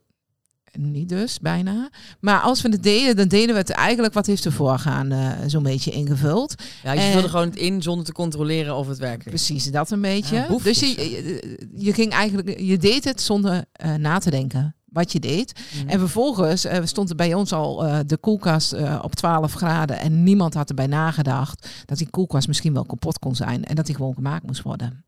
Niet 0.78 1.10
dus, 1.10 1.40
bijna. 1.40 1.90
Maar 2.20 2.40
als 2.40 2.62
we 2.62 2.70
het 2.70 2.84
deden, 2.84 3.16
dan 3.16 3.28
deden 3.28 3.54
we 3.56 3.62
het 3.62 3.70
eigenlijk 3.70 4.14
wat 4.14 4.26
heeft 4.26 4.46
ervoor 4.46 4.80
gaan 4.80 5.12
eh, 5.12 5.32
zo'n 5.48 5.64
beetje 5.64 5.92
ingevuld. 5.92 6.56
Ja, 6.84 6.92
je 6.92 7.00
En- 7.00 7.12
vulde 7.12 7.30
gewoon 7.30 7.46
het 7.46 7.56
in 7.56 7.82
zonder 7.82 8.06
te 8.06 8.12
controleren 8.12 8.76
of 8.76 8.88
het 8.88 8.98
werkte. 8.98 9.30
Precies, 9.30 9.72
dat 9.72 9.92
een 9.92 10.02
beetje. 10.02 10.36
Ja, 10.36 10.48
dus 10.64 10.80
je, 10.80 10.88
je, 10.88 11.68
je 11.76 11.94
ging 11.94 12.12
eigenlijk, 12.12 12.60
je 12.60 12.78
deed 12.78 13.04
het 13.04 13.22
zonder 13.22 13.66
eh, 13.72 13.94
na 13.94 14.18
te 14.18 14.30
denken 14.30 14.76
wat 14.86 15.12
je 15.12 15.20
deed. 15.20 15.60
Mhm. 15.80 15.90
En 15.90 16.00
vervolgens 16.00 16.66
eh, 16.66 16.86
stond 16.86 17.10
er 17.10 17.16
bij 17.16 17.34
ons 17.34 17.54
al 17.54 17.78
de 18.08 18.18
koelkast 18.18 18.74
op 19.02 19.16
12 19.16 19.54
graden. 19.54 20.00
En 20.00 20.24
niemand 20.24 20.54
had 20.54 20.70
erbij 20.70 20.88
nagedacht 20.88 21.68
dat 21.86 21.98
die 21.98 22.10
koelkast 22.10 22.48
misschien 22.48 22.74
wel 22.74 22.86
kapot 22.86 23.20
kon 23.20 23.36
zijn. 23.36 23.66
En 23.66 23.76
dat 23.76 23.86
die 23.86 23.96
gewoon 23.96 24.14
gemaakt 24.14 24.46
moest 24.46 24.62
worden. 24.62 25.06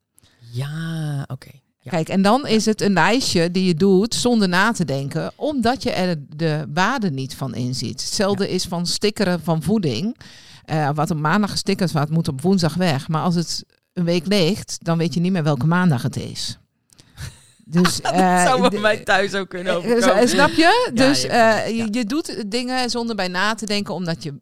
Ja, 0.52 1.24
oké. 1.28 1.50
Ja. 1.80 1.92
Kijk, 1.92 2.10
en 2.10 2.22
dan 2.22 2.48
is 2.48 2.66
het 2.66 2.82
een 2.82 2.94
lijstje 2.94 3.52
die 3.52 3.66
je 3.66 3.74
doet 3.74 4.16
zonder 4.16 4.50
na 4.50 4.72
te 4.72 4.86
denken, 4.86 5.32
omdat 5.36 5.84
je 5.84 5.92
er 5.92 6.16
de 6.36 6.66
waarde 6.74 7.10
niet 7.10 7.36
van 7.36 7.56
inziet. 7.56 8.02
Hetzelfde 8.02 8.50
is 8.50 8.66
van 8.66 8.86
stickeren 8.86 9.42
van 9.42 9.64
voeding. 9.64 10.18
Eh, 10.64 10.90
wat 10.94 11.12
op 11.12 11.18
maandag 11.18 11.52
gestickerd 11.52 11.92
wordt, 11.92 12.12
moet 12.12 12.28
op 12.28 12.42
woensdag 12.42 12.74
weg. 12.74 13.08
Maar 13.08 13.22
als 13.22 13.36
het 13.36 13.64
een 13.94 14.04
week 14.04 14.28
ligt, 14.28 14.78
dan 14.82 14.98
weet 14.98 15.14
je 15.14 15.20
niet 15.20 15.32
meer 15.32 15.44
welke 15.44 15.68
maandag 15.68 16.02
het 16.02 16.16
is. 16.16 16.58
Dus, 17.70 18.02
Dat 18.02 18.14
eh, 18.14 18.46
zou 18.46 18.70
bij 18.70 18.80
mij 18.80 18.98
thuis 18.98 19.34
ook 19.34 19.50
kunnen 19.50 19.74
eh, 19.74 19.78
overkomen. 19.78 20.30
Snap 20.30 20.50
je? 20.50 20.92
Dus 20.94 21.22
ja, 21.22 21.64
eh, 21.64 21.78
je, 21.78 21.88
je 21.92 22.06
doet 22.06 22.44
dingen 22.48 22.90
zonder 22.90 23.16
bij 23.16 23.28
na 23.28 23.54
te 23.54 23.66
denken, 23.66 23.94
omdat 23.94 24.24
je, 24.24 24.34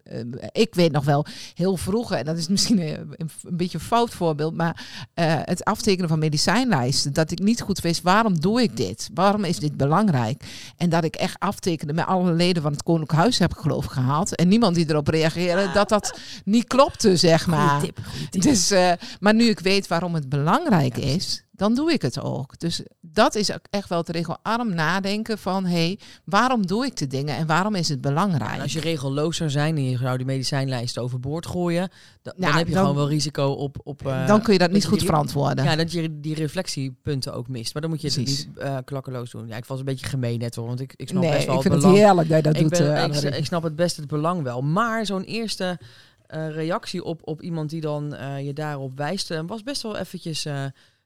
ik 0.52 0.76
weet 0.76 0.92
nog 0.92 1.06
wel 1.06 1.26
heel 1.54 1.78
vroeger, 1.78 2.18
en 2.18 2.26
dat 2.26 2.38
is 2.38 2.48
misschien 2.48 2.80
een, 2.80 3.16
een 3.18 3.58
beetje 3.58 3.78
een 3.78 3.84
fout 3.84 4.14
voorbeeld, 4.14 4.56
maar 4.56 4.86
eh, 5.14 5.36
het 5.44 5.64
aftekenen 5.64 6.10
van 6.10 6.20
medicijnlijsten, 6.20 7.14
dat 7.14 7.32
ik 7.32 7.40
niet 7.40 7.62
goed 7.62 7.82
wist 7.82 8.02
waarom 8.02 8.40
doe 8.40 8.62
ik 8.62 8.78
dit? 8.78 9.10
Waarom 9.14 9.44
is 9.44 9.60
dit 9.60 9.78
belangrijk? 9.78 10.44
En 10.78 10.90
dat 10.90 11.04
ik 11.04 11.16
echt 11.16 11.40
aftekende 11.40 11.94
met 11.94 12.06
alle 12.06 12.32
leden 12.32 12.62
van 12.62 12.72
het 12.72 12.84
Koninklijk 12.84 13.22
Huis 13.22 13.40
heb 13.40 13.52
ik 13.52 13.58
geloof 13.58 13.86
ik 13.86 13.92
gehaald. 13.92 14.36
En 14.36 14.48
niemand 14.48 14.76
die 14.76 14.90
erop 14.90 15.08
reageerde 15.08 15.72
dat 15.74 15.90
dat 15.90 16.20
niet 16.44 16.68
klopte, 16.68 17.18
zeg 17.18 17.48
maar. 17.48 17.70
Goeie 17.70 17.94
tip, 17.94 18.06
goeie 18.06 18.30
tip. 18.30 18.42
Dus, 18.42 18.72
eh, 18.72 18.92
maar 19.20 19.34
nu 19.34 19.44
ik 19.44 19.60
weet 19.60 19.88
waarom 19.88 20.14
het 20.14 20.30
belangrijk 20.30 20.98
is, 20.98 21.45
dan 21.56 21.76
doe 21.76 21.92
ik 21.94 22.02
het 22.02 22.22
ook. 22.22 22.60
Dus 22.60 22.84
dat 23.02 23.36
is 23.36 23.52
echt 23.70 23.90
wel 23.90 23.98
het 23.98 24.10
regelarm 24.10 24.74
nadenken 24.74 25.38
van... 25.38 25.66
hé, 25.66 25.72
hey, 25.86 26.00
waarom 26.26 26.66
doe 26.68 26.86
ik 26.86 26.96
de 26.98 27.08
dingen 27.08 27.36
en 27.36 27.48
waarom 27.48 27.76
is 27.76 27.90
het 27.90 28.02
belangrijk? 28.02 28.52
En 28.56 28.62
als 28.62 28.74
je 28.74 28.80
regelloos 28.80 29.38
zou 29.38 29.50
zijn 29.50 29.76
en 29.78 29.90
je 29.90 29.98
zou 29.98 30.18
die 30.18 30.26
medicijnlijsten 30.26 31.02
overboord 31.02 31.46
gooien, 31.46 31.90
dan, 32.22 32.34
dan 32.38 32.50
Ja, 32.50 32.58
heb 32.58 32.68
je 32.68 32.74
dan- 32.74 32.82
gewoon 32.82 32.98
wel 32.98 33.10
risico 33.10 33.48
op... 33.52 33.78
op 33.84 34.06
eh, 34.08 34.28
dan 34.28 34.42
kun 34.42 34.54
je 34.54 34.60
dat 34.60 34.72
niet 34.72 34.86
goed 34.86 34.98
die- 35.00 35.08
verantwoorden. 35.08 35.64
Ja, 35.66 35.76
dat 35.76 35.92
je 35.92 36.20
die 36.20 36.36
reflectiepunten 36.36 37.34
ook 37.34 37.48
mist. 37.48 37.74
Maar 37.74 37.82
dan 37.82 37.92
moet 37.92 38.02
je 38.02 38.08
het 38.08 38.18
niet 38.18 38.50
eh, 38.58 38.78
klakkeloos 38.86 39.32
doen. 39.32 39.48
Ja, 39.48 39.56
ik 39.56 39.66
was 39.66 39.80
een 39.80 39.86
beetje 39.86 40.06
gemeen 40.06 40.40
net 40.40 40.56
hoor, 40.56 40.68
want 40.68 40.80
ik, 40.80 40.94
ik 40.96 41.08
snap 41.10 41.22
nee, 41.24 41.32
best 41.32 41.46
wel 41.46 41.56
ik 41.56 41.62
vind 41.62 41.74
het 41.74 41.84
heerlijk 41.84 42.30
dat 42.30 42.38
je 42.38 42.44
dat 42.44 42.56
ik, 42.56 42.62
doet. 42.62 42.80
eh, 42.80 43.38
ik, 43.38 43.46
snap 43.46 43.64
het 43.64 43.76
best 43.76 43.98
het 43.98 44.08
belang 44.08 44.42
wel. 44.44 44.62
Maar 44.62 45.06
zo'n 45.06 45.24
eerste 45.24 45.80
reactie 46.28 47.04
op, 47.04 47.22
op 47.24 47.42
iemand 47.42 47.70
die 47.70 47.82
dan 47.82 48.16
je 48.44 48.54
daarop 48.54 48.98
wijst, 48.98 49.34
was 49.48 49.64
best 49.64 49.82
wel 49.82 49.98
eventjes 49.98 50.46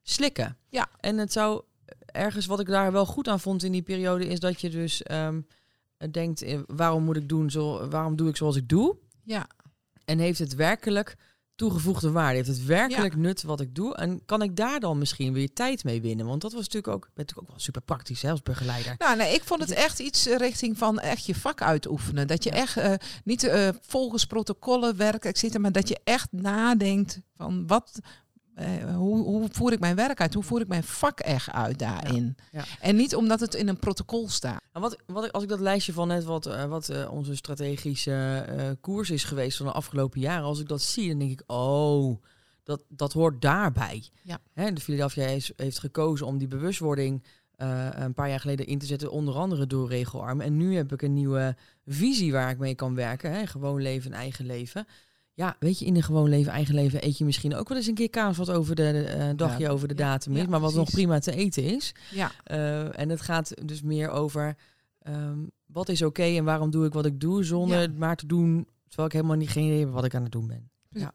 slikken. 0.01 0.57
Ja. 0.69 0.89
En 0.99 1.17
het 1.17 1.31
zou 1.31 1.63
ergens, 2.05 2.45
wat 2.45 2.59
ik 2.59 2.67
daar 2.67 2.91
wel 2.91 3.05
goed 3.05 3.27
aan 3.27 3.39
vond 3.39 3.63
in 3.63 3.71
die 3.71 3.81
periode, 3.81 4.27
is 4.27 4.39
dat 4.39 4.61
je 4.61 4.69
dus 4.69 5.03
ehm, 5.03 5.41
denkt, 6.11 6.41
eh, 6.41 6.59
waarom 6.67 7.03
moet 7.03 7.15
ik 7.15 7.29
doen 7.29 7.49
zo, 7.49 7.87
waarom 7.89 8.15
doe 8.15 8.29
ik 8.29 8.35
zoals 8.35 8.55
ik 8.55 8.69
doe? 8.69 8.97
Ja. 9.23 9.47
En 10.05 10.19
heeft 10.19 10.39
het 10.39 10.55
werkelijk 10.55 11.15
toegevoegde 11.55 12.11
waarde? 12.11 12.35
Heeft 12.35 12.47
het 12.47 12.65
werkelijk 12.65 13.15
nut 13.15 13.43
wat 13.43 13.59
ik 13.59 13.75
doe? 13.75 13.95
En 13.95 14.25
kan 14.25 14.41
ik 14.41 14.55
daar 14.55 14.79
dan 14.79 14.97
misschien 14.97 15.33
weer 15.33 15.53
tijd 15.53 15.83
mee 15.83 16.01
winnen? 16.01 16.25
Want 16.25 16.41
dat 16.41 16.51
was 16.53 16.61
natuurlijk 16.61 16.93
ook, 16.93 17.01
ben 17.01 17.11
natuurlijk 17.15 17.47
ook 17.47 17.53
wel 17.53 17.59
super 17.59 17.81
praktisch 17.81 18.21
hè, 18.21 18.31
als 18.31 18.41
begeleider. 18.41 18.95
Nou, 18.97 19.17
nee, 19.17 19.33
ik 19.33 19.43
vond 19.43 19.61
het 19.61 19.71
echt 19.71 19.99
iets 19.99 20.27
eh, 20.27 20.37
richting 20.37 20.77
van 20.77 20.99
echt 20.99 21.25
je 21.25 21.35
vak 21.35 21.61
uitoefenen. 21.61 22.27
Dat 22.27 22.43
je 22.43 22.49
echt 22.49 22.77
eh, 22.77 22.93
niet 23.23 23.51
volgens 23.81 24.25
protocollen 24.25 24.97
werkt, 24.97 25.25
ik 25.25 25.37
zit 25.37 25.53
er, 25.53 25.61
maar 25.61 25.71
dat 25.71 25.87
je 25.87 25.99
echt 26.03 26.31
nadenkt 26.31 27.21
van 27.35 27.67
wat, 27.67 27.99
eh, 28.59 28.95
hoe, 28.95 29.23
hoe 29.23 29.47
voer 29.51 29.71
ik 29.71 29.79
mijn 29.79 29.95
werk 29.95 30.21
uit? 30.21 30.33
Hoe 30.33 30.43
voer 30.43 30.61
ik 30.61 30.67
mijn 30.67 30.83
vak 30.83 31.19
echt 31.19 31.51
uit 31.51 31.79
daarin? 31.79 32.35
Ja. 32.51 32.63
En 32.79 32.95
niet 32.95 33.15
omdat 33.15 33.39
het 33.39 33.53
in 33.53 33.67
een 33.67 33.79
protocol 33.79 34.29
staat. 34.29 34.61
En 34.71 34.81
wat, 34.81 34.97
wat 35.05 35.25
ik, 35.25 35.31
als 35.31 35.43
ik 35.43 35.49
dat 35.49 35.59
lijstje 35.59 35.93
van 35.93 36.07
net 36.07 36.23
wat, 36.23 36.45
eh, 36.45 36.65
wat 36.65 36.89
eh, 36.89 37.11
onze 37.11 37.35
strategische 37.35 38.77
koers 38.81 39.09
is 39.09 39.23
geweest 39.23 39.57
van 39.57 39.65
de 39.65 39.71
afgelopen 39.71 40.19
jaren, 40.19 40.45
als 40.45 40.59
ik 40.59 40.67
dat 40.67 40.81
zie, 40.81 41.09
dan 41.09 41.19
denk 41.19 41.31
ik, 41.31 41.43
oh, 41.47 42.21
dat, 42.63 42.83
dat 42.87 43.13
hoort 43.13 43.41
daarbij. 43.41 44.03
Ja. 44.23 44.39
Hè, 44.53 44.73
de 44.73 44.81
Philadelphia 44.81 45.25
heeft, 45.25 45.53
heeft 45.55 45.79
gekozen 45.79 46.27
om 46.27 46.37
die 46.37 46.47
bewustwording 46.47 47.23
een 47.91 48.13
paar 48.13 48.29
jaar 48.29 48.39
geleden 48.39 48.67
in 48.67 48.79
te 48.79 48.85
zetten, 48.85 49.11
onder 49.11 49.35
andere 49.35 49.67
door 49.67 49.89
regelarm. 49.89 50.41
En 50.41 50.57
nu 50.57 50.75
heb 50.75 50.93
ik 50.93 51.01
een 51.01 51.13
nieuwe 51.13 51.55
visie 51.85 52.31
waar 52.31 52.49
ik 52.49 52.57
mee 52.57 52.75
kan 52.75 52.95
werken. 52.95 53.31
Hè, 53.31 53.47
gewoon 53.47 53.81
leven, 53.81 54.13
eigen 54.13 54.45
leven. 54.45 54.85
Ja, 55.39 55.55
weet 55.59 55.79
je, 55.79 55.85
in 55.85 55.95
een 55.95 56.03
gewoon 56.03 56.29
leven, 56.29 56.51
eigen 56.51 56.75
leven 56.75 57.05
eet 57.05 57.17
je 57.17 57.25
misschien 57.25 57.55
ook 57.55 57.67
wel 57.69 57.77
eens 57.77 57.87
een 57.87 57.93
keer 57.93 58.09
kaas 58.09 58.37
wat 58.37 58.49
over 58.49 58.75
de 58.75 58.89
eh, 59.03 59.29
dagje 59.35 59.63
Ja. 59.63 59.69
over 59.69 59.87
de 59.87 59.93
datum 59.93 60.35
is, 60.35 60.41
Ja, 60.41 60.47
maar 60.49 60.59
wat 60.59 60.73
nog 60.73 60.89
prima 60.91 61.19
te 61.19 61.35
eten 61.35 61.63
is. 61.63 61.91
Ja, 62.11 62.31
Eh, 62.43 62.99
en 62.99 63.09
het 63.09 63.21
gaat 63.21 63.67
dus 63.67 63.81
meer 63.81 64.09
over 64.09 64.55
ehm, 64.99 65.37
wat 65.65 65.89
is 65.89 66.01
oké 66.01 66.23
en 66.23 66.43
waarom 66.43 66.69
doe 66.71 66.85
ik 66.85 66.93
wat 66.93 67.05
ik 67.05 67.19
doe, 67.19 67.43
zonder 67.43 67.79
het 67.79 67.97
maar 67.97 68.15
te 68.15 68.25
doen 68.25 68.67
terwijl 68.87 69.07
ik 69.07 69.13
helemaal 69.13 69.37
niet 69.37 69.49
geen 69.49 69.63
idee 69.65 69.79
heb 69.79 69.89
wat 69.91 70.03
ik 70.05 70.15
aan 70.15 70.23
het 70.23 70.31
doen 70.31 70.47
ben. 70.47 70.69
Ja. 70.89 71.13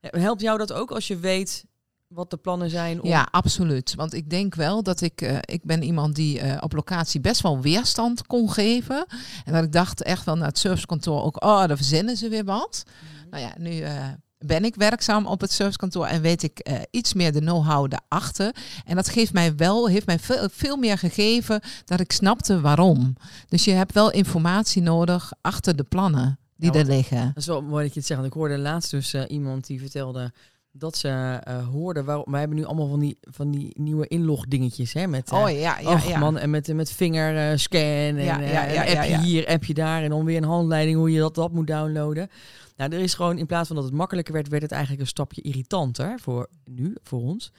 Helpt 0.00 0.40
jou 0.40 0.58
dat 0.58 0.72
ook 0.72 0.90
als 0.90 1.06
je 1.08 1.16
weet 1.18 1.64
wat 2.10 2.30
de 2.30 2.36
plannen 2.36 2.70
zijn? 2.70 3.02
Om... 3.02 3.08
ja, 3.08 3.28
absoluut. 3.30 3.94
Want 3.94 4.14
ik 4.14 4.30
denk 4.30 4.54
wel 4.54 4.82
dat 4.82 5.00
ik, 5.00 5.20
eh, 5.20 5.36
ik 5.40 5.64
ben 5.64 5.82
iemand 5.82 6.14
die 6.14 6.40
eh, 6.40 6.56
op 6.60 6.72
locatie 6.72 7.20
best 7.20 7.40
wel 7.40 7.60
weerstand 7.60 8.26
kon 8.26 8.50
geven. 8.50 9.06
En 9.44 9.52
dat 9.52 9.64
ik 9.64 9.72
dacht 9.72 10.02
echt 10.02 10.24
wel 10.24 10.36
naar 10.36 10.48
het 10.48 10.58
servicekantoor 10.58 11.22
ook, 11.22 11.44
oh, 11.44 11.66
daar 11.66 11.76
verzinnen 11.76 12.16
ze 12.16 12.28
weer 12.28 12.44
wat. 12.44 12.82
Nou 13.30 13.42
ja, 13.42 13.52
nu 13.58 13.80
eh, 13.80 14.08
ben 14.38 14.64
ik 14.64 14.74
werkzaam 14.74 15.26
op 15.26 15.40
het 15.40 15.52
servicekantoor 15.52 16.06
en 16.06 16.20
weet 16.20 16.42
ik 16.42 16.86
iets 16.90 17.14
meer 17.14 17.32
de 17.32 17.38
know-how 17.40 17.90
daarachter. 17.90 18.54
En 18.84 18.96
dat 18.96 19.08
geeft 19.08 19.32
mij 19.32 19.56
wel, 19.56 19.88
heeft 19.88 20.06
mij 20.06 20.18
veel, 20.18 20.48
veel 20.52 20.76
meer 20.76 20.98
gegeven 20.98 21.60
dat 21.84 22.00
ik 22.00 22.12
snapte 22.12 22.60
waarom. 22.60 23.16
Dus 23.48 23.64
je 23.64 23.72
hebt 23.72 23.92
wel 23.92 24.10
informatie 24.10 24.82
nodig 24.82 25.32
achter 25.40 25.76
de 25.76 25.84
plannen 25.84 26.38
die 26.56 26.72
Ja, 26.72 26.78
er 26.78 26.86
liggen. 26.86 27.26
Dat 27.26 27.36
is 27.36 27.46
wel 27.46 27.62
mooi 27.62 27.84
dat 27.84 27.92
je 27.92 27.98
het 27.98 28.08
zegt. 28.08 28.20
Want 28.20 28.32
ik 28.32 28.38
hoorde 28.38 28.58
laatst 28.58 28.90
dus 28.90 29.14
iemand 29.14 29.66
die 29.66 29.80
vertelde 29.80 30.32
dat 30.72 30.96
ze 30.96 31.08
eh 31.42 31.68
hoorden 31.68 32.04
waarom. 32.04 32.24
Wij 32.30 32.40
hebben 32.40 32.58
nu 32.58 32.64
allemaal 32.64 32.88
van 32.88 33.00
die, 33.00 33.18
van 33.20 33.50
die 33.50 33.70
nieuwe 33.80 34.06
inlogdingetjes 34.08 34.92
hè, 34.92 35.06
met. 35.06 35.30
eh, 35.30 35.42
Oh 35.42 35.50
ja, 35.50 35.78
ja, 35.78 35.92
Och 35.92 36.04
ja. 36.08 36.18
man, 36.18 36.38
en 36.38 36.50
met, 36.50 36.74
met 36.74 36.92
vingerscan 36.92 37.80
en 37.80 38.22
Ja, 38.22 38.40
eh, 38.40 38.52
ja, 38.52 38.62
ja, 38.62 38.68
een 38.68 38.74
ja, 38.92 38.98
appje 39.00 39.10
ja. 39.10 39.20
hier, 39.20 39.46
appje 39.46 39.74
daar. 39.74 40.02
En 40.02 40.10
dan 40.10 40.24
weer 40.24 40.36
een 40.36 40.44
handleiding 40.44 40.96
hoe 40.96 41.12
je 41.12 41.18
dat, 41.18 41.34
dat 41.34 41.52
moet 41.52 41.66
downloaden. 41.66 42.28
Nou, 42.76 42.92
er 42.92 42.98
is 43.00 43.14
gewoon, 43.14 43.38
in 43.38 43.46
plaats 43.46 43.66
van 43.66 43.76
dat 43.76 43.84
het 43.84 43.94
makkelijker 43.94 44.32
werd, 44.34 44.48
werd 44.48 44.62
het 44.62 44.70
eigenlijk 44.72 45.02
een 45.02 45.08
stapje 45.08 45.42
irritanter 45.42 46.18
voor 46.20 46.48
nu, 46.64 46.96
voor 47.02 47.20
ons. 47.20 47.52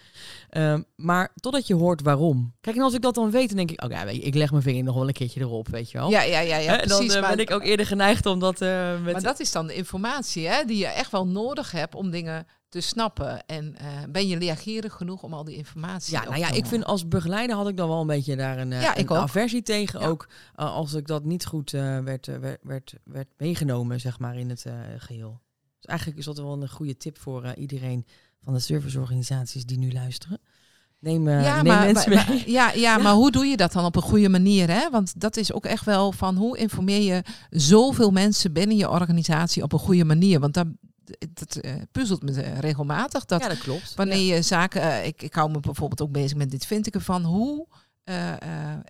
Ehm, 0.49 0.81
maar 0.95 1.31
totdat 1.35 1.67
je 1.67 1.73
hoort 1.75 2.01
waarom. 2.01 2.53
Kijk, 2.61 2.75
en 2.75 2.81
als 2.81 2.93
ik 2.93 3.01
dat 3.01 3.15
dan 3.15 3.31
weet, 3.31 3.47
dan 3.47 3.57
denk 3.57 3.71
ik, 3.71 3.83
oké, 3.83 4.05
weet 4.05 4.15
je, 4.15 4.21
ik 4.21 4.35
leg 4.35 4.51
mijn 4.51 4.63
vinger 4.63 4.83
nog 4.83 4.95
wel 4.95 5.07
een 5.07 5.13
keertje 5.13 5.39
erop, 5.39 5.67
weet 5.67 5.91
je 5.91 5.97
wel. 5.97 6.09
Ja, 6.09 6.21
ja, 6.21 6.39
ja, 6.39 6.57
ja, 6.57 6.79
en 6.81 6.87
dan 6.87 6.97
precies. 6.97 7.15
eh, 7.15 7.21
maar- 7.21 7.29
ben 7.35 7.39
ik 7.39 7.51
ook 7.51 7.63
eerder 7.63 7.85
geneigd 7.85 8.25
om 8.25 8.39
dat 8.39 8.61
eh, 8.61 9.01
met... 9.03 9.11
Maar 9.13 9.21
dat 9.21 9.39
is 9.39 9.51
dan 9.51 9.67
de 9.67 9.75
informatie 9.75 10.47
hè, 10.47 10.63
die 10.65 10.77
je 10.77 10.87
echt 10.87 11.11
wel 11.11 11.27
nodig 11.27 11.71
hebt 11.71 11.95
om 11.95 12.09
dingen 12.11 12.47
te 12.71 12.81
snappen. 12.81 13.45
En 13.45 13.75
eh, 13.77 13.87
ben 14.09 14.27
je 14.27 14.37
leergierig 14.37 14.93
genoeg 14.93 15.23
om 15.23 15.33
al 15.33 15.43
die 15.43 15.55
informatie 15.55 16.13
Ja, 16.13 16.23
nou 16.23 16.37
ja, 16.37 16.51
ik 16.51 16.65
vind 16.65 16.85
als 16.85 17.07
begeleider 17.07 17.55
had 17.55 17.67
ik 17.67 17.77
dan 17.77 17.87
wel 17.89 18.01
een 18.01 18.07
beetje 18.07 18.35
daar 18.35 18.57
een, 18.57 18.71
eh, 18.71 18.81
Ja, 18.81 18.97
een 18.97 19.09
aversie 19.09 19.61
tegen. 19.61 19.99
Ja. 19.99 20.07
Ook 20.07 20.27
eh, 20.55 20.73
als 20.73 20.93
ik 20.93 21.07
dat 21.07 21.23
niet 21.23 21.45
goed 21.45 21.71
werd, 21.71 22.25
werd, 22.25 22.59
werd, 22.61 22.93
werd 23.03 23.27
meegenomen, 23.37 23.99
zeg 23.99 24.19
maar, 24.19 24.37
in 24.37 24.49
het 24.49 24.65
eh, 24.65 24.73
geheel. 24.97 25.39
Dus 25.75 25.85
eigenlijk 25.85 26.19
is 26.19 26.25
dat 26.25 26.37
wel 26.37 26.61
een 26.61 26.69
goede 26.69 26.97
tip 26.97 27.17
voor 27.17 27.53
iedereen 27.55 28.05
van 28.43 28.53
de 28.53 28.59
serviceorganisaties 28.59 29.65
die 29.65 29.77
nu 29.77 29.91
luisteren. 29.91 30.39
Neem, 30.99 31.29
ja, 31.29 31.55
neem 31.55 31.73
maar, 31.73 31.85
mensen 31.85 32.13
maar- 32.13 32.25
mee. 32.29 32.37
maar- 32.37 32.49
ja, 32.49 32.71
ja, 32.71 32.97
maar 32.97 33.13
hoe 33.13 33.31
doe 33.31 33.45
je 33.45 33.57
dat 33.57 33.71
dan 33.71 33.85
op 33.85 33.95
een 33.95 34.01
goede 34.01 34.29
manier? 34.29 34.69
Hè? 34.69 34.89
Want 34.89 35.19
dat 35.19 35.37
is 35.37 35.53
ook 35.53 35.65
echt 35.65 35.85
wel 35.85 36.11
van 36.11 36.35
hoe 36.35 36.57
informeer 36.57 37.01
je 37.01 37.23
zoveel 37.49 38.11
mensen 38.11 38.53
binnen 38.53 38.77
je 38.77 38.89
organisatie 38.89 39.63
op 39.63 39.73
een 39.73 39.79
goede 39.79 40.05
manier? 40.05 40.39
Want 40.39 40.53
dat, 40.53 40.67
dat 41.33 41.55
eh, 41.55 41.73
puzzelt 41.91 42.21
me 42.21 42.41
eh, 42.41 42.59
regelmatig. 42.59 43.25
Dat 43.25 43.41
ja, 43.41 43.47
dat 43.47 43.57
klopt. 43.57 43.95
wanneer 43.95 44.35
je 44.35 44.41
zaken, 44.41 44.81
eh, 44.81 45.05
ik, 45.05 45.21
ik 45.21 45.33
hou 45.33 45.51
me 45.51 45.59
bijvoorbeeld 45.59 46.01
ook 46.01 46.11
bezig 46.11 46.37
met 46.37 46.51
dit 46.51 46.65
vind 46.65 46.87
ik 46.87 46.95
ervan, 46.95 47.23
hoe 47.23 47.67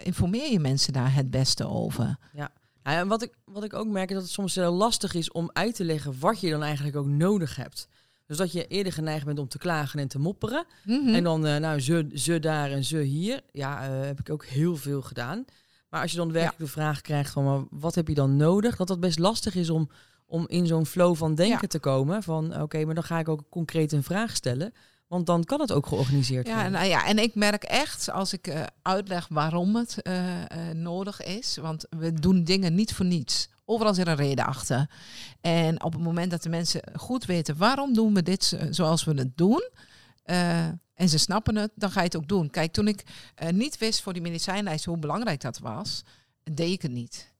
informeer 0.03 0.51
je 0.51 0.59
mensen 0.59 0.93
daar 0.93 1.13
het 1.13 1.29
beste 1.29 1.67
over? 1.67 2.17
Ja, 2.33 2.51
en 2.83 3.07
wat 3.07 3.21
ik, 3.21 3.33
wat 3.45 3.63
ik 3.63 3.73
ook 3.73 3.87
merk 3.87 4.09
is 4.09 4.15
dat 4.15 4.23
het 4.23 4.31
soms 4.31 4.55
heel 4.55 4.71
lastig 4.71 5.13
is 5.13 5.31
om 5.31 5.49
uit 5.53 5.75
te 5.75 5.83
leggen 5.83 6.19
wat 6.19 6.39
je 6.39 6.49
dan 6.49 6.63
eigenlijk 6.63 6.95
ook 6.95 7.07
nodig 7.07 7.55
hebt. 7.55 7.87
Dus 8.25 8.37
dat 8.37 8.51
je 8.51 8.67
eerder 8.67 8.93
geneigd 8.93 9.25
bent 9.25 9.39
om 9.39 9.47
te 9.47 9.57
klagen 9.57 9.99
en 9.99 10.07
te 10.07 10.19
mopperen. 10.19 10.65
Mhm. 10.83 11.13
En 11.13 11.23
dan, 11.23 11.41
nou, 11.41 11.79
ze, 11.79 12.09
ze 12.13 12.39
daar 12.39 12.71
en 12.71 12.83
ze 12.83 12.97
hier. 12.97 13.41
Ja, 13.51 13.81
heb 13.81 14.19
ik 14.19 14.29
ook 14.29 14.45
heel 14.45 14.75
veel 14.75 15.01
gedaan. 15.01 15.45
Maar 15.91 16.01
als 16.01 16.11
je 16.11 16.17
dan 16.17 16.31
werkelijk 16.31 16.59
de 16.59 16.67
vraag 16.67 17.01
krijgt 17.01 17.31
van, 17.31 17.43
maar 17.43 17.63
wat 17.69 17.95
heb 17.95 18.07
je 18.07 18.13
dan 18.13 18.35
nodig? 18.35 18.75
Dat 18.75 18.87
dat 18.87 18.99
best 18.99 19.19
lastig 19.19 19.55
is 19.55 19.69
om, 19.69 19.89
om 20.31 20.45
in 20.47 20.67
zo'n 20.67 20.85
flow 20.85 21.15
van 21.15 21.35
denken 21.35 21.59
Ja. 21.61 21.67
te 21.67 21.79
komen. 21.79 22.23
Van, 22.23 22.61
oké, 22.61 22.85
maar 22.85 22.95
dan 22.95 23.03
ga 23.03 23.19
ik 23.19 23.29
ook 23.29 23.43
concreet 23.49 23.91
een 23.91 24.03
vraag 24.03 24.35
stellen. 24.35 24.73
Want 25.07 25.25
dan 25.25 25.43
kan 25.43 25.59
het 25.61 25.71
ook 25.71 25.85
georganiseerd 25.87 26.47
Ja, 26.47 26.53
worden. 26.53 26.71
nou 26.71 26.85
ja, 26.85 27.05
en 27.05 27.19
ik 27.19 27.35
merk 27.35 27.63
echt 27.63 28.11
als 28.11 28.33
ik 28.33 28.47
eh, 28.47 28.61
uitleg 28.81 29.27
waarom 29.29 29.75
het 29.75 30.01
eh, 30.01 30.41
eh, 30.41 30.75
nodig 30.75 31.21
is. 31.23 31.57
Want 31.57 31.85
we 31.89 32.13
doen 32.13 32.43
dingen 32.43 32.75
niet 32.75 32.93
voor 32.93 33.05
niets. 33.05 33.49
Overal 33.65 33.93
zit 33.93 34.07
een 34.07 34.15
reden 34.15 34.45
achter. 34.45 34.89
En 35.41 35.83
op 35.83 35.93
het 35.93 36.01
moment 36.01 36.31
dat 36.31 36.43
de 36.43 36.49
mensen 36.49 36.81
goed 36.95 37.25
weten 37.25 37.57
waarom 37.57 37.93
doen 37.93 38.13
we 38.13 38.23
dit 38.23 38.43
zo- 38.43 38.57
zoals 38.69 39.03
we 39.03 39.13
het 39.13 39.37
doen. 39.37 39.69
en 40.93 41.09
ze 41.09 41.17
snappen 41.17 41.55
het, 41.55 41.71
dan 41.75 41.91
ga 41.91 41.99
je 41.99 42.05
het 42.05 42.15
ook 42.17 42.27
doen. 42.27 42.49
Kijk, 42.49 42.71
toen 42.71 42.87
ik 42.87 43.03
niet 43.51 43.77
wist 43.77 44.01
voor 44.01 44.13
die 44.13 44.21
medicijnlijst 44.21 44.85
hoe 44.85 44.97
belangrijk 44.97 45.41
dat 45.41 45.59
was, 45.59 46.03
deed 46.43 46.71
ik 46.71 46.81
het 46.81 46.91
niet. 46.91 47.30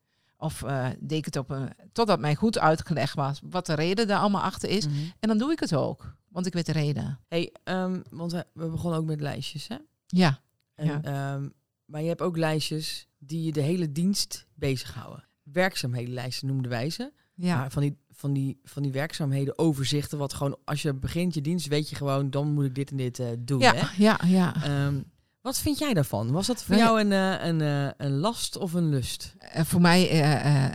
Of 0.41 0.63
eh, 0.63 0.87
deed 0.99 1.17
ik 1.17 1.25
het 1.25 1.35
op 1.35 1.49
een. 1.49 1.69
Totdat 1.91 2.19
mij 2.19 2.35
goed 2.35 2.59
uitgelegd 2.59 3.15
was 3.15 3.41
wat 3.49 3.65
de 3.65 3.73
reden 3.73 4.07
daar 4.07 4.19
allemaal 4.19 4.41
achter 4.41 4.69
is. 4.69 4.87
Mhm. 4.87 4.95
En 5.19 5.27
dan 5.27 5.37
doe 5.37 5.51
ik 5.51 5.59
het 5.59 5.75
ook. 5.75 6.15
Want 6.27 6.45
ik 6.45 6.53
weet 6.53 6.65
de 6.65 6.71
reden. 6.71 7.19
Hey, 7.27 7.53
ehm, 7.63 7.99
want 8.09 8.31
we, 8.31 8.45
we 8.53 8.69
begonnen 8.69 8.99
ook 8.99 9.05
met 9.05 9.21
lijstjes, 9.21 9.67
hè? 9.67 9.75
Ja. 10.07 10.39
En, 10.75 10.85
Ja. 10.85 11.01
ehm, 11.01 11.49
maar 11.85 12.01
je 12.01 12.07
hebt 12.07 12.21
ook 12.21 12.37
lijstjes 12.37 13.07
die 13.19 13.43
je 13.43 13.51
de 13.51 13.61
hele 13.61 13.91
dienst 13.91 14.47
bezighouden. 14.53 15.27
Werkzaamhedenlijsten 15.43 16.47
noemden 16.47 16.71
wij 16.71 16.89
ze. 16.89 17.11
Ja. 17.33 17.57
Maar 17.57 17.71
van 17.71 17.81
die, 17.81 17.97
van, 18.11 18.33
die, 18.33 18.59
van 18.63 18.83
die 18.83 18.91
werkzaamheden, 18.91 19.57
overzichten, 19.57 20.17
wat 20.17 20.33
gewoon, 20.33 20.57
als 20.65 20.81
je 20.81 20.93
begint 20.93 21.33
je 21.33 21.41
dienst, 21.41 21.67
weet 21.67 21.89
je 21.89 21.95
gewoon, 21.95 22.29
dan 22.29 22.53
moet 22.53 22.65
ik 22.65 22.75
dit 22.75 22.91
en 22.91 22.97
dit 22.97 23.19
eh, 23.19 23.27
doen. 23.39 23.59
Ja, 23.59 23.73
Hè? 23.75 24.03
ja, 24.03 24.19
ja. 24.25 24.63
Ehm, 24.63 25.01
wat 25.41 25.59
vind 25.59 25.77
jij 25.77 25.93
daarvan? 25.93 26.31
Was 26.31 26.47
dat 26.47 26.63
voor 26.63 26.75
Nou 26.75 26.87
jou 26.87 27.01
een, 27.01 27.11
eh, 27.11 27.47
een, 27.47 27.61
eh, 27.61 27.91
een 27.97 28.17
last 28.17 28.57
of 28.57 28.73
een 28.73 28.89
lust? 28.89 29.35
Eh, 29.39 29.63
voor 29.65 29.81
mij 29.81 30.23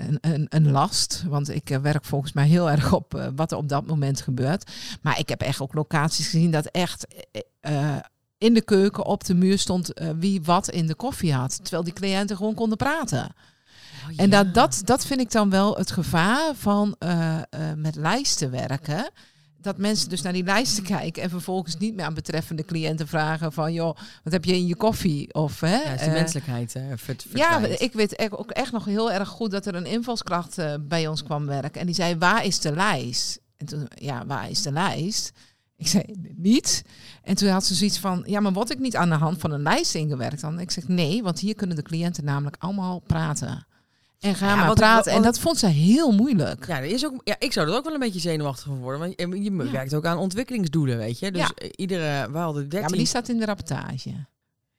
een, 0.06 0.18
een, 0.20 0.46
een 0.48 0.70
last, 0.70 1.24
want 1.28 1.48
ik 1.48 1.78
werk 1.82 2.04
volgens 2.04 2.32
mij 2.32 2.46
heel 2.46 2.70
erg 2.70 2.92
op 2.92 3.30
wat 3.34 3.52
er 3.52 3.58
op 3.58 3.68
dat 3.68 3.86
moment 3.86 4.20
gebeurt. 4.20 4.70
Maar 5.02 5.18
ik 5.18 5.28
heb 5.28 5.40
echt 5.42 5.60
ook 5.60 5.74
locaties 5.74 6.28
gezien 6.28 6.50
dat 6.50 6.66
echt 6.66 7.06
in 8.38 8.54
de 8.54 8.62
keuken 8.62 9.04
op 9.04 9.24
de 9.24 9.34
muur 9.34 9.58
stond 9.58 9.92
wie 10.18 10.42
wat 10.42 10.70
in 10.70 10.86
de 10.86 10.94
koffie 10.94 11.34
had. 11.34 11.58
Terwijl 11.62 11.84
die 11.84 11.92
cliënten 11.92 12.36
gewoon 12.36 12.54
konden 12.54 12.78
praten. 12.78 13.34
En 14.16 14.30
dat, 14.30 14.54
dat, 14.54 14.80
dat 14.84 15.06
vind 15.06 15.20
ik 15.20 15.30
dan 15.30 15.50
wel 15.50 15.76
het 15.76 15.90
gevaar 15.90 16.54
van 16.54 16.96
met 17.76 17.96
lijsten 17.96 18.50
werken. 18.50 19.10
Dat 19.66 19.78
mensen 19.78 20.08
dus 20.08 20.22
naar 20.22 20.32
die 20.32 20.44
lijsten 20.44 20.82
kijken 20.82 21.22
en 21.22 21.30
vervolgens 21.30 21.76
niet 21.76 21.94
meer 21.94 22.04
aan 22.04 22.14
betreffende 22.14 22.64
cliënten 22.64 23.08
vragen 23.08 23.52
van 23.52 23.72
joh, 23.72 23.96
wat 24.24 24.32
heb 24.32 24.44
je 24.44 24.52
in 24.52 24.66
je 24.66 24.76
koffie? 24.76 25.34
Of 25.34 25.60
hè, 25.60 25.76
Ja, 25.76 25.92
is 25.92 26.00
de 26.00 26.06
eh, 26.06 26.12
menselijkheid 26.12 26.76
vert, 26.94 27.26
ja, 27.34 27.58
ik 27.58 27.92
weet 27.92 28.20
e- 28.20 28.28
ook 28.30 28.50
echt 28.50 28.72
nog 28.72 28.84
heel 28.84 29.12
erg 29.12 29.28
goed 29.28 29.50
dat 29.50 29.66
er 29.66 29.74
een 29.74 29.86
invalskracht 29.86 30.58
eh, 30.58 30.74
bij 30.80 31.06
ons 31.06 31.22
kwam 31.22 31.46
werken. 31.46 31.80
En 31.80 31.86
die 31.86 31.94
zei, 31.94 32.16
waar 32.16 32.44
is 32.44 32.60
de 32.60 32.72
lijst? 32.72 33.40
En 33.56 33.66
toen, 33.66 33.88
ja, 33.94 34.26
waar 34.26 34.50
is 34.50 34.62
de 34.62 34.72
lijst? 34.72 35.32
Ik 35.76 35.86
zei, 35.86 36.04
niet. 36.36 36.84
En 37.22 37.34
toen 37.34 37.48
had 37.48 37.64
ze 37.64 37.74
zoiets 37.74 37.98
van, 37.98 38.22
ja, 38.26 38.40
maar 38.40 38.52
word 38.52 38.70
ik 38.70 38.78
niet 38.78 38.96
aan 38.96 39.08
de 39.08 39.14
hand 39.14 39.40
van 39.40 39.50
een 39.50 39.62
lijst 39.62 39.94
ingewerkt 39.94 40.40
dan? 40.40 40.60
Ik 40.60 40.70
zeg, 40.70 40.88
nee, 40.88 41.22
want 41.22 41.38
hier 41.38 41.54
kunnen 41.54 41.76
de 41.76 41.82
cliënten 41.82 42.24
namelijk 42.24 42.56
allemaal 42.58 43.00
praten. 43.00 43.66
En 44.20 44.34
ga 44.34 44.46
Ja, 44.48 44.54
maar 44.56 44.66
wat- 44.66 44.76
praten. 44.76 45.04
wat- 45.04 45.14
en 45.14 45.22
dat 45.22 45.38
vond 45.38 45.58
ze 45.58 45.66
heel 45.66 46.12
moeilijk. 46.12 46.66
Ja, 46.66 46.76
er 46.78 46.84
is 46.84 47.04
ook, 47.06 47.20
ja, 47.24 47.36
ik 47.38 47.52
zou 47.52 47.68
er 47.68 47.74
ook 47.74 47.84
wel 47.84 47.92
een 47.94 48.00
beetje 48.00 48.20
zenuwachtig 48.20 48.66
van 48.66 48.78
worden. 48.78 49.00
Want 49.00 49.12
je, 49.16 49.42
je 49.42 49.52
Ja. 49.64 49.70
werkt 49.70 49.94
ook 49.94 50.04
aan 50.06 50.18
ontwikkelingsdoelen, 50.18 50.98
weet 50.98 51.18
je. 51.18 51.30
Dus 51.32 51.40
Ja. 51.42 51.50
eh, 51.54 51.68
iedere, 51.76 52.30
we 52.30 52.38
hadden 52.38 52.62
13... 52.62 52.80
Ja, 52.80 52.88
maar 52.88 52.98
die 52.98 53.06
staat 53.06 53.28
in 53.28 53.38
de 53.38 53.44
rapportage. 53.44 54.10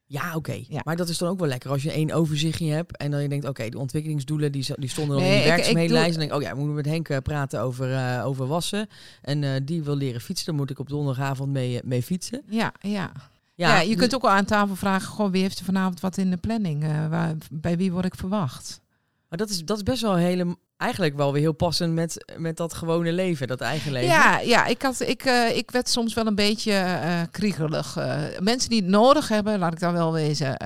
Ja, 0.09 0.35
oké. 0.35 0.63
Ja. 0.67 0.81
Maar 0.83 0.95
dat 0.95 1.09
is 1.09 1.17
dan 1.17 1.29
ook 1.29 1.39
wel 1.39 1.47
lekker 1.47 1.69
als 1.71 1.83
je 1.83 1.91
één 1.91 2.11
overzichtje 2.11 2.71
hebt 2.71 2.97
en 2.97 3.11
dan 3.11 3.21
je 3.21 3.29
denkt, 3.29 3.47
oké, 3.47 3.69
de 3.69 3.77
ontwikkelingsdoelen 3.77 4.51
die, 4.51 4.65
die 4.75 4.89
stonden 4.89 5.15
dan 5.17 5.25
Nee, 5.25 5.35
in 5.35 5.41
de 5.41 5.47
werkzaamhedenlijst. 5.49 6.13
En 6.13 6.19
denk 6.19 6.31
ik, 6.31 6.37
oh 6.37 6.41
ja, 6.43 6.49
we 6.49 6.57
moeten 6.57 6.75
met 6.75 6.85
Henk 6.85 7.09
eh, 7.09 7.17
praten 7.17 7.61
over, 7.61 7.93
eh, 7.93 8.25
over 8.25 8.47
wassen. 8.47 8.87
En 9.21 9.65
die 9.65 9.83
wil 9.83 9.95
leren 9.95 10.21
fietsen, 10.21 10.45
dan 10.45 10.55
moet 10.55 10.69
ik 10.69 10.79
op 10.79 10.89
donderdagavond 10.89 11.51
mee, 11.51 11.79
mee 11.83 12.03
fietsen. 12.03 12.41
Ja, 12.49 12.71
ja. 12.79 13.11
Ja, 13.55 13.79
je 13.79 13.87
dus- 13.87 13.97
kunt 13.97 14.15
ook 14.15 14.21
wel 14.21 14.31
aan 14.31 14.45
tafel 14.45 14.75
vragen, 14.75 15.07
goh, 15.07 15.31
wie 15.31 15.41
heeft 15.41 15.59
er 15.59 15.65
vanavond 15.65 15.99
wat 15.99 16.17
in 16.17 16.29
de 16.29 16.37
planning? 16.37 16.83
Waar, 17.09 17.35
bij 17.51 17.77
wie 17.77 17.91
word 17.91 18.05
ik 18.05 18.15
verwacht? 18.15 18.81
Maar 19.29 19.37
dat 19.37 19.49
is, 19.49 19.65
dat 19.65 19.77
is 19.77 19.83
best 19.83 20.01
wel 20.01 20.15
hele, 20.15 20.57
eigenlijk 20.77 21.15
wel 21.15 21.31
weer 21.33 21.41
heel 21.41 21.53
passend 21.53 21.93
met, 21.93 22.33
met 22.37 22.57
dat 22.57 22.73
gewone 22.73 23.11
leven, 23.11 23.47
dat 23.47 23.61
eigen 23.61 23.91
leven. 23.91 24.09
Ja, 24.09 24.39
ja 24.39 24.65
ik, 24.65 24.81
had, 24.81 24.99
ik, 24.99 25.23
eh, 25.23 25.57
ik 25.57 25.71
werd 25.71 25.89
soms 25.89 26.13
wel 26.13 26.27
een 26.27 26.35
beetje 26.35 26.71
eh 26.71 27.21
kriegelig. 27.31 27.97
Eh, 27.97 28.23
mensen 28.39 28.69
die 28.69 28.81
het 28.81 28.89
nodig 28.89 29.27
hebben, 29.27 29.59
laat 29.59 29.73
ik 29.73 29.79
dan 29.79 29.93
wel 29.93 30.13
wezen, 30.13 30.57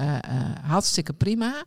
hartstikke 0.61 1.13
prima. 1.13 1.63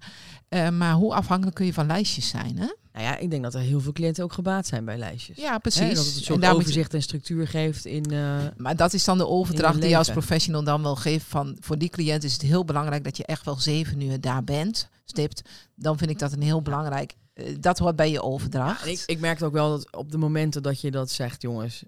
Maar 0.72 0.92
hoe 0.92 1.14
afhankelijk 1.14 1.56
kun 1.56 1.66
je 1.66 1.72
van 1.72 1.86
lijstjes 1.86 2.28
zijn, 2.28 2.58
hè? 2.58 2.84
Nou 2.94 3.06
ja, 3.06 3.16
ik 3.16 3.30
denk 3.30 3.42
dat 3.42 3.54
er 3.54 3.60
heel 3.60 3.80
veel 3.80 3.92
cliënten 3.92 4.24
ook 4.24 4.32
gebaat 4.32 4.66
zijn 4.66 4.84
bij 4.84 4.96
lijstjes. 4.98 5.36
Ja, 5.36 5.58
precies. 5.58 5.80
dat 5.94 6.04
het 6.04 6.06
een 6.06 6.14
En 6.20 6.22
soort 6.24 6.42
je- 6.44 6.50
overzicht 6.54 6.94
en 6.94 7.02
structuur 7.02 7.48
geeft 7.48 7.84
in... 7.84 8.04
eh, 8.10 8.36
Maar 8.56 8.76
dat 8.76 8.92
is 8.92 9.04
dan 9.04 9.18
de 9.18 9.26
overdracht 9.26 9.80
die 9.80 9.88
je 9.90 9.96
als 9.96 10.10
professional 10.10 10.64
dan 10.64 10.82
wel 10.82 10.96
geeft. 10.96 11.24
Van, 11.26 11.56
voor 11.60 11.78
die 11.78 11.88
cliënt 11.88 12.24
is 12.24 12.32
het 12.32 12.42
heel 12.42 12.64
belangrijk 12.64 13.04
dat 13.04 13.16
je 13.16 13.24
echt 13.26 13.44
wel 13.44 13.56
zeven 13.56 14.00
uur 14.00 14.20
daar 14.20 14.44
bent, 14.44 14.88
stipt. 15.04 15.42
Dan 15.74 15.98
vind 15.98 16.10
ik 16.10 16.18
dat 16.18 16.32
een 16.32 16.42
heel 16.42 16.62
belangrijk. 16.62 17.14
eh, 17.34 17.56
dat 17.60 17.78
hoort 17.78 17.96
bij 17.96 18.10
je 18.10 18.22
overdracht. 18.22 18.86
Ik, 18.86 19.02
ik 19.06 19.20
merkte 19.20 19.44
ook 19.44 19.52
wel 19.52 19.70
dat 19.70 19.92
op 19.96 20.10
de 20.10 20.18
momenten 20.18 20.62
dat 20.62 20.80
je 20.80 20.90
dat 20.90 21.10
zegt, 21.10 21.42
jongens, 21.42 21.84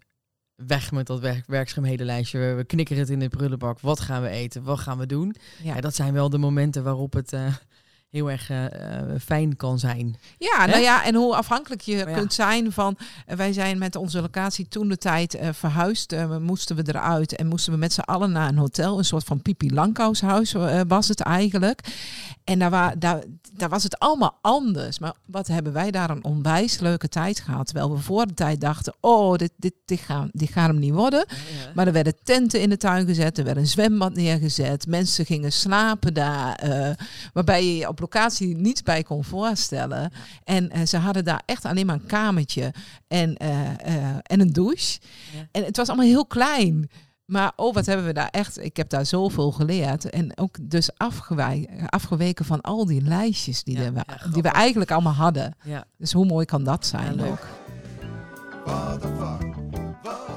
weg 0.54 0.92
met 0.92 1.06
dat 1.06 1.20
werk, 1.20 1.44
werkzaamhedenlijstje. 1.46 2.38
We, 2.38 2.52
we 2.54 2.64
knikkeren 2.64 3.02
het 3.02 3.10
in 3.10 3.18
de 3.18 3.28
prullenbak. 3.28 3.80
Wat 3.80 4.00
gaan 4.00 4.22
we 4.22 4.28
eten? 4.28 4.62
Wat 4.62 4.78
gaan 4.78 4.98
we 4.98 5.06
doen? 5.06 5.34
Ja. 5.62 5.74
ja. 5.74 5.80
dat 5.80 5.94
zijn 5.94 6.12
wel 6.12 6.30
de 6.30 6.38
momenten 6.38 6.82
waarop 6.84 7.12
het 7.12 7.32
eh, 7.32 7.54
heel 8.16 8.30
erg 8.30 8.50
eh, 8.50 8.64
eh, 8.64 9.20
fijn 9.24 9.56
kan 9.56 9.78
zijn. 9.78 10.16
Ja, 10.38 10.66
nou 10.66 10.80
ja, 10.82 11.04
en 11.04 11.14
hoe 11.14 11.36
afhankelijk 11.36 11.80
je 11.80 11.96
ja. 11.96 12.04
kunt 12.04 12.32
zijn 12.32 12.72
van. 12.72 12.96
eh, 13.26 13.36
wij 13.36 13.52
zijn 13.52 13.78
met 13.78 13.96
onze 13.96 14.20
locatie 14.20 14.68
toen 14.68 14.88
de 14.88 14.96
tijd 14.98 15.34
eh, 15.34 15.48
verhuisd. 15.52 16.10
We 16.10 16.38
moesten 16.40 16.76
we 16.76 16.82
eruit 16.86 17.36
en 17.36 17.46
moesten 17.46 17.72
we 17.72 17.78
met 17.78 17.92
z'n 17.92 18.00
allen 18.00 18.32
naar 18.32 18.48
een 18.48 18.58
hotel. 18.58 18.98
Een 18.98 19.04
soort 19.04 19.24
van 19.24 19.42
Pipi 19.42 19.74
Langkous-huis 19.74 20.54
eh, 20.54 20.80
was 20.88 21.08
het 21.08 21.20
eigenlijk. 21.20 21.80
En 22.44 22.58
daar, 22.58 22.70
wa 22.70 22.94
daar, 22.98 23.22
daar 23.52 23.68
was 23.68 23.82
het 23.82 23.98
allemaal 23.98 24.38
anders. 24.40 24.98
Maar 24.98 25.14
wat 25.26 25.46
hebben 25.46 25.72
wij 25.72 25.90
daar 25.90 26.10
een 26.10 26.24
onwijs 26.24 26.78
leuke 26.78 27.08
tijd 27.08 27.40
gehad. 27.40 27.66
Terwijl 27.66 27.92
we 27.92 27.98
voor 27.98 28.26
de 28.26 28.34
tijd 28.34 28.60
dachten: 28.60 28.94
oh, 29.00 29.36
dit, 29.36 29.52
dit, 29.56 29.74
dit, 29.84 30.00
gaan, 30.00 30.30
dit 30.32 30.50
gaat 30.50 30.66
hem 30.66 30.78
niet 30.78 30.92
worden. 30.92 31.26
Maar 31.74 31.86
er 31.86 31.92
werden 31.92 32.14
tenten 32.22 32.60
in 32.60 32.68
de 32.68 32.76
tuin 32.76 33.06
gezet, 33.06 33.38
er 33.38 33.44
werd 33.44 33.56
een 33.56 33.66
zwembad 33.66 34.14
neergezet. 34.14 34.86
Mensen 34.86 35.26
gingen 35.26 35.52
slapen 35.52 36.14
daar, 36.14 36.60
waarbij 37.32 37.64
je 37.64 37.76
je 37.76 37.88
op 37.88 38.00
locatie 38.06 38.56
niets 38.56 38.82
bij 38.82 39.02
kon 39.02 39.24
voorstellen. 39.24 40.12
En 40.44 40.70
eh, 40.70 40.86
ze 40.86 40.96
hadden 40.96 41.24
daar 41.24 41.42
echt 41.46 41.64
alleen 41.64 41.86
maar 41.86 41.94
een 41.94 42.06
kamertje 42.06 42.74
en, 43.08 43.36
eh, 43.36 43.80
eh, 43.80 44.16
en 44.22 44.40
een 44.40 44.52
douche. 44.52 44.98
Ja. 45.34 45.48
En 45.52 45.64
het 45.64 45.76
was 45.76 45.88
allemaal 45.88 46.06
heel 46.06 46.26
klein. 46.26 46.90
Maar 47.24 47.52
oh, 47.56 47.74
wat 47.74 47.86
hebben 47.86 48.06
we 48.06 48.12
daar 48.12 48.28
echt... 48.30 48.64
Ik 48.64 48.76
heb 48.76 48.88
daar 48.88 49.06
zoveel 49.06 49.52
geleerd. 49.52 50.10
En 50.10 50.38
ook 50.38 50.56
dus 50.62 50.90
afgeweken 51.86 52.44
van 52.44 52.60
al 52.60 52.86
die 52.86 53.02
lijstjes 53.02 53.64
die, 53.64 53.78
Ja, 53.78 53.90
ja, 53.94 54.28
die 54.32 54.42
we 54.42 54.48
eigenlijk 54.48 54.90
allemaal 54.90 55.12
hadden. 55.12 55.54
Ja. 55.64 55.84
Dus 55.98 56.12
hoe 56.12 56.26
mooi 56.26 56.46
kan 56.46 56.64
dat 56.64 56.86
zijn 56.86 57.20
ook? 57.20 57.46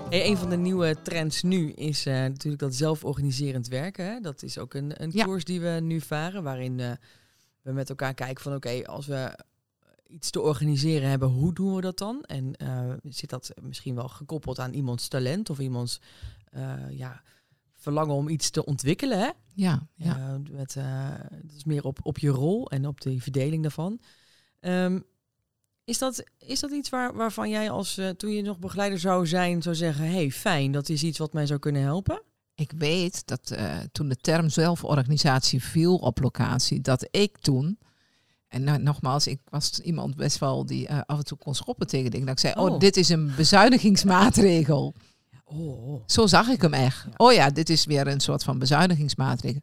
Hey, 0.09 0.25
een 0.25 0.37
van 0.37 0.49
de 0.49 0.57
nieuwe 0.57 0.95
trends 1.01 1.43
nu 1.43 1.71
is 1.71 2.03
natuurlijk 2.03 2.61
dat 2.61 2.75
zelforganiserend 2.75 3.67
werken. 3.67 4.05
Hè? 4.05 4.19
Dat 4.19 4.43
is 4.43 4.57
ook 4.57 4.73
een, 4.73 4.91
een 5.03 5.11
Ja. 5.13 5.23
koers 5.25 5.43
die 5.43 5.61
we 5.61 5.79
nu 5.81 6.01
varen, 6.01 6.43
waarin 6.43 6.97
we 7.61 7.71
met 7.71 7.89
elkaar 7.89 8.13
kijken 8.13 8.43
van 8.43 8.55
oké, 8.55 8.85
als 8.85 9.07
we 9.07 9.37
iets 10.07 10.29
te 10.29 10.41
organiseren 10.41 11.09
hebben, 11.09 11.29
hoe 11.29 11.53
doen 11.53 11.75
we 11.75 11.81
dat 11.81 11.97
dan? 11.97 12.23
En 12.23 12.55
eh, 12.55 12.93
zit 13.03 13.29
dat 13.29 13.53
misschien 13.61 13.95
wel 13.95 14.07
gekoppeld 14.07 14.59
aan 14.59 14.73
iemands 14.73 15.07
talent 15.07 15.49
of 15.49 15.59
iemands 15.59 16.01
eh, 16.51 16.89
ja, 16.89 17.21
verlangen 17.73 18.15
om 18.15 18.29
iets 18.29 18.49
te 18.49 18.65
ontwikkelen? 18.65 19.19
Hè? 19.19 19.29
Ja, 19.53 19.87
ja. 19.95 20.17
Eh, 20.17 20.51
met, 20.51 20.75
eh, 20.75 21.09
dat 21.41 21.55
is 21.55 21.63
meer 21.63 21.83
op, 21.83 21.99
op 22.03 22.17
je 22.17 22.29
rol 22.29 22.69
en 22.69 22.87
op 22.87 23.01
de 23.01 23.19
verdeling 23.19 23.61
daarvan. 23.61 23.99
Ehm, 24.59 24.99
is, 25.83 25.97
dat, 25.97 26.23
is 26.37 26.59
dat 26.59 26.71
iets 26.71 26.89
waar, 26.89 27.13
waarvan 27.15 27.49
jij 27.49 27.69
als 27.69 28.01
toen 28.17 28.31
je 28.31 28.41
nog 28.41 28.59
begeleider 28.59 28.99
zou 28.99 29.27
zijn, 29.27 29.61
zou 29.61 29.75
zeggen: 29.75 30.11
hey, 30.11 30.31
fijn, 30.31 30.71
dat 30.71 30.89
is 30.89 31.03
iets 31.03 31.17
wat 31.17 31.33
mij 31.33 31.45
zou 31.45 31.59
kunnen 31.59 31.81
helpen? 31.81 32.21
Ik 32.59 32.71
weet 32.77 33.27
dat 33.27 33.51
eh, 33.51 33.77
toen 33.91 34.07
de 34.09 34.15
term 34.15 34.49
zelforganisatie 34.49 35.63
viel 35.63 35.95
op 35.95 36.19
locatie, 36.21 36.81
dat 36.81 37.07
ik 37.11 37.37
toen, 37.37 37.79
en 38.47 38.63
nou, 38.63 38.81
nogmaals, 38.81 39.27
ik 39.27 39.39
was 39.49 39.79
iemand 39.79 40.15
best 40.15 40.37
wel 40.37 40.65
die 40.65 40.87
eh, 40.87 40.99
af 41.05 41.17
en 41.17 41.23
toe 41.23 41.37
kon 41.37 41.55
schoppen 41.55 41.87
tegen 41.87 42.11
dingen. 42.11 42.25
Dat 42.25 42.35
ik 42.35 42.49
zei, 42.49 42.53
oh, 42.65 42.73
Oh. 42.73 42.79
dit 42.79 42.97
is 42.97 43.09
een 43.09 43.31
bezuinigingsmaatregel. 43.35 44.93
Oh, 45.45 46.03
Zo 46.05 46.27
zag 46.27 46.47
ik 46.47 46.61
hem 46.61 46.73
echt. 46.73 47.03
Ja. 47.05 47.13
Oh 47.17 47.33
ja, 47.33 47.49
dit 47.49 47.69
is 47.69 47.85
weer 47.85 48.07
een 48.07 48.19
soort 48.19 48.43
van 48.43 48.59
bezuinigingsmaatregel. 48.59 49.61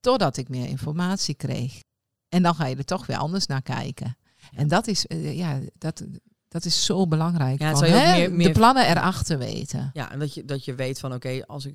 Totdat 0.00 0.36
ik 0.36 0.48
meer 0.48 0.68
informatie 0.68 1.34
kreeg. 1.34 1.82
En 2.28 2.42
dan 2.42 2.54
ga 2.54 2.66
je 2.66 2.76
er 2.76 2.84
toch 2.84 3.06
weer 3.06 3.16
anders 3.16 3.46
naar 3.46 3.62
kijken. 3.62 4.16
En 4.56 4.68
dat 4.68 4.86
is, 4.86 5.06
eh, 5.06 5.36
ja, 5.36 5.58
dat, 5.78 6.04
dat 6.48 6.64
is 6.64 6.84
zo 6.84 7.06
belangrijk. 7.06 7.60
Ja, 7.60 7.76
Van, 7.76 7.88
je 7.88 7.94
meer- 7.94 8.32
meer- 8.32 8.46
De 8.46 8.52
plannen 8.52 8.86
erachter 8.88 9.38
weten. 9.38 9.90
Ja, 9.92 10.10
en 10.12 10.18
dat 10.18 10.34
je, 10.34 10.44
dat 10.44 10.64
je 10.64 10.74
weet 10.74 10.98
van 10.98 11.12
oké, 11.14 11.46
als 11.46 11.64
ik 11.66 11.74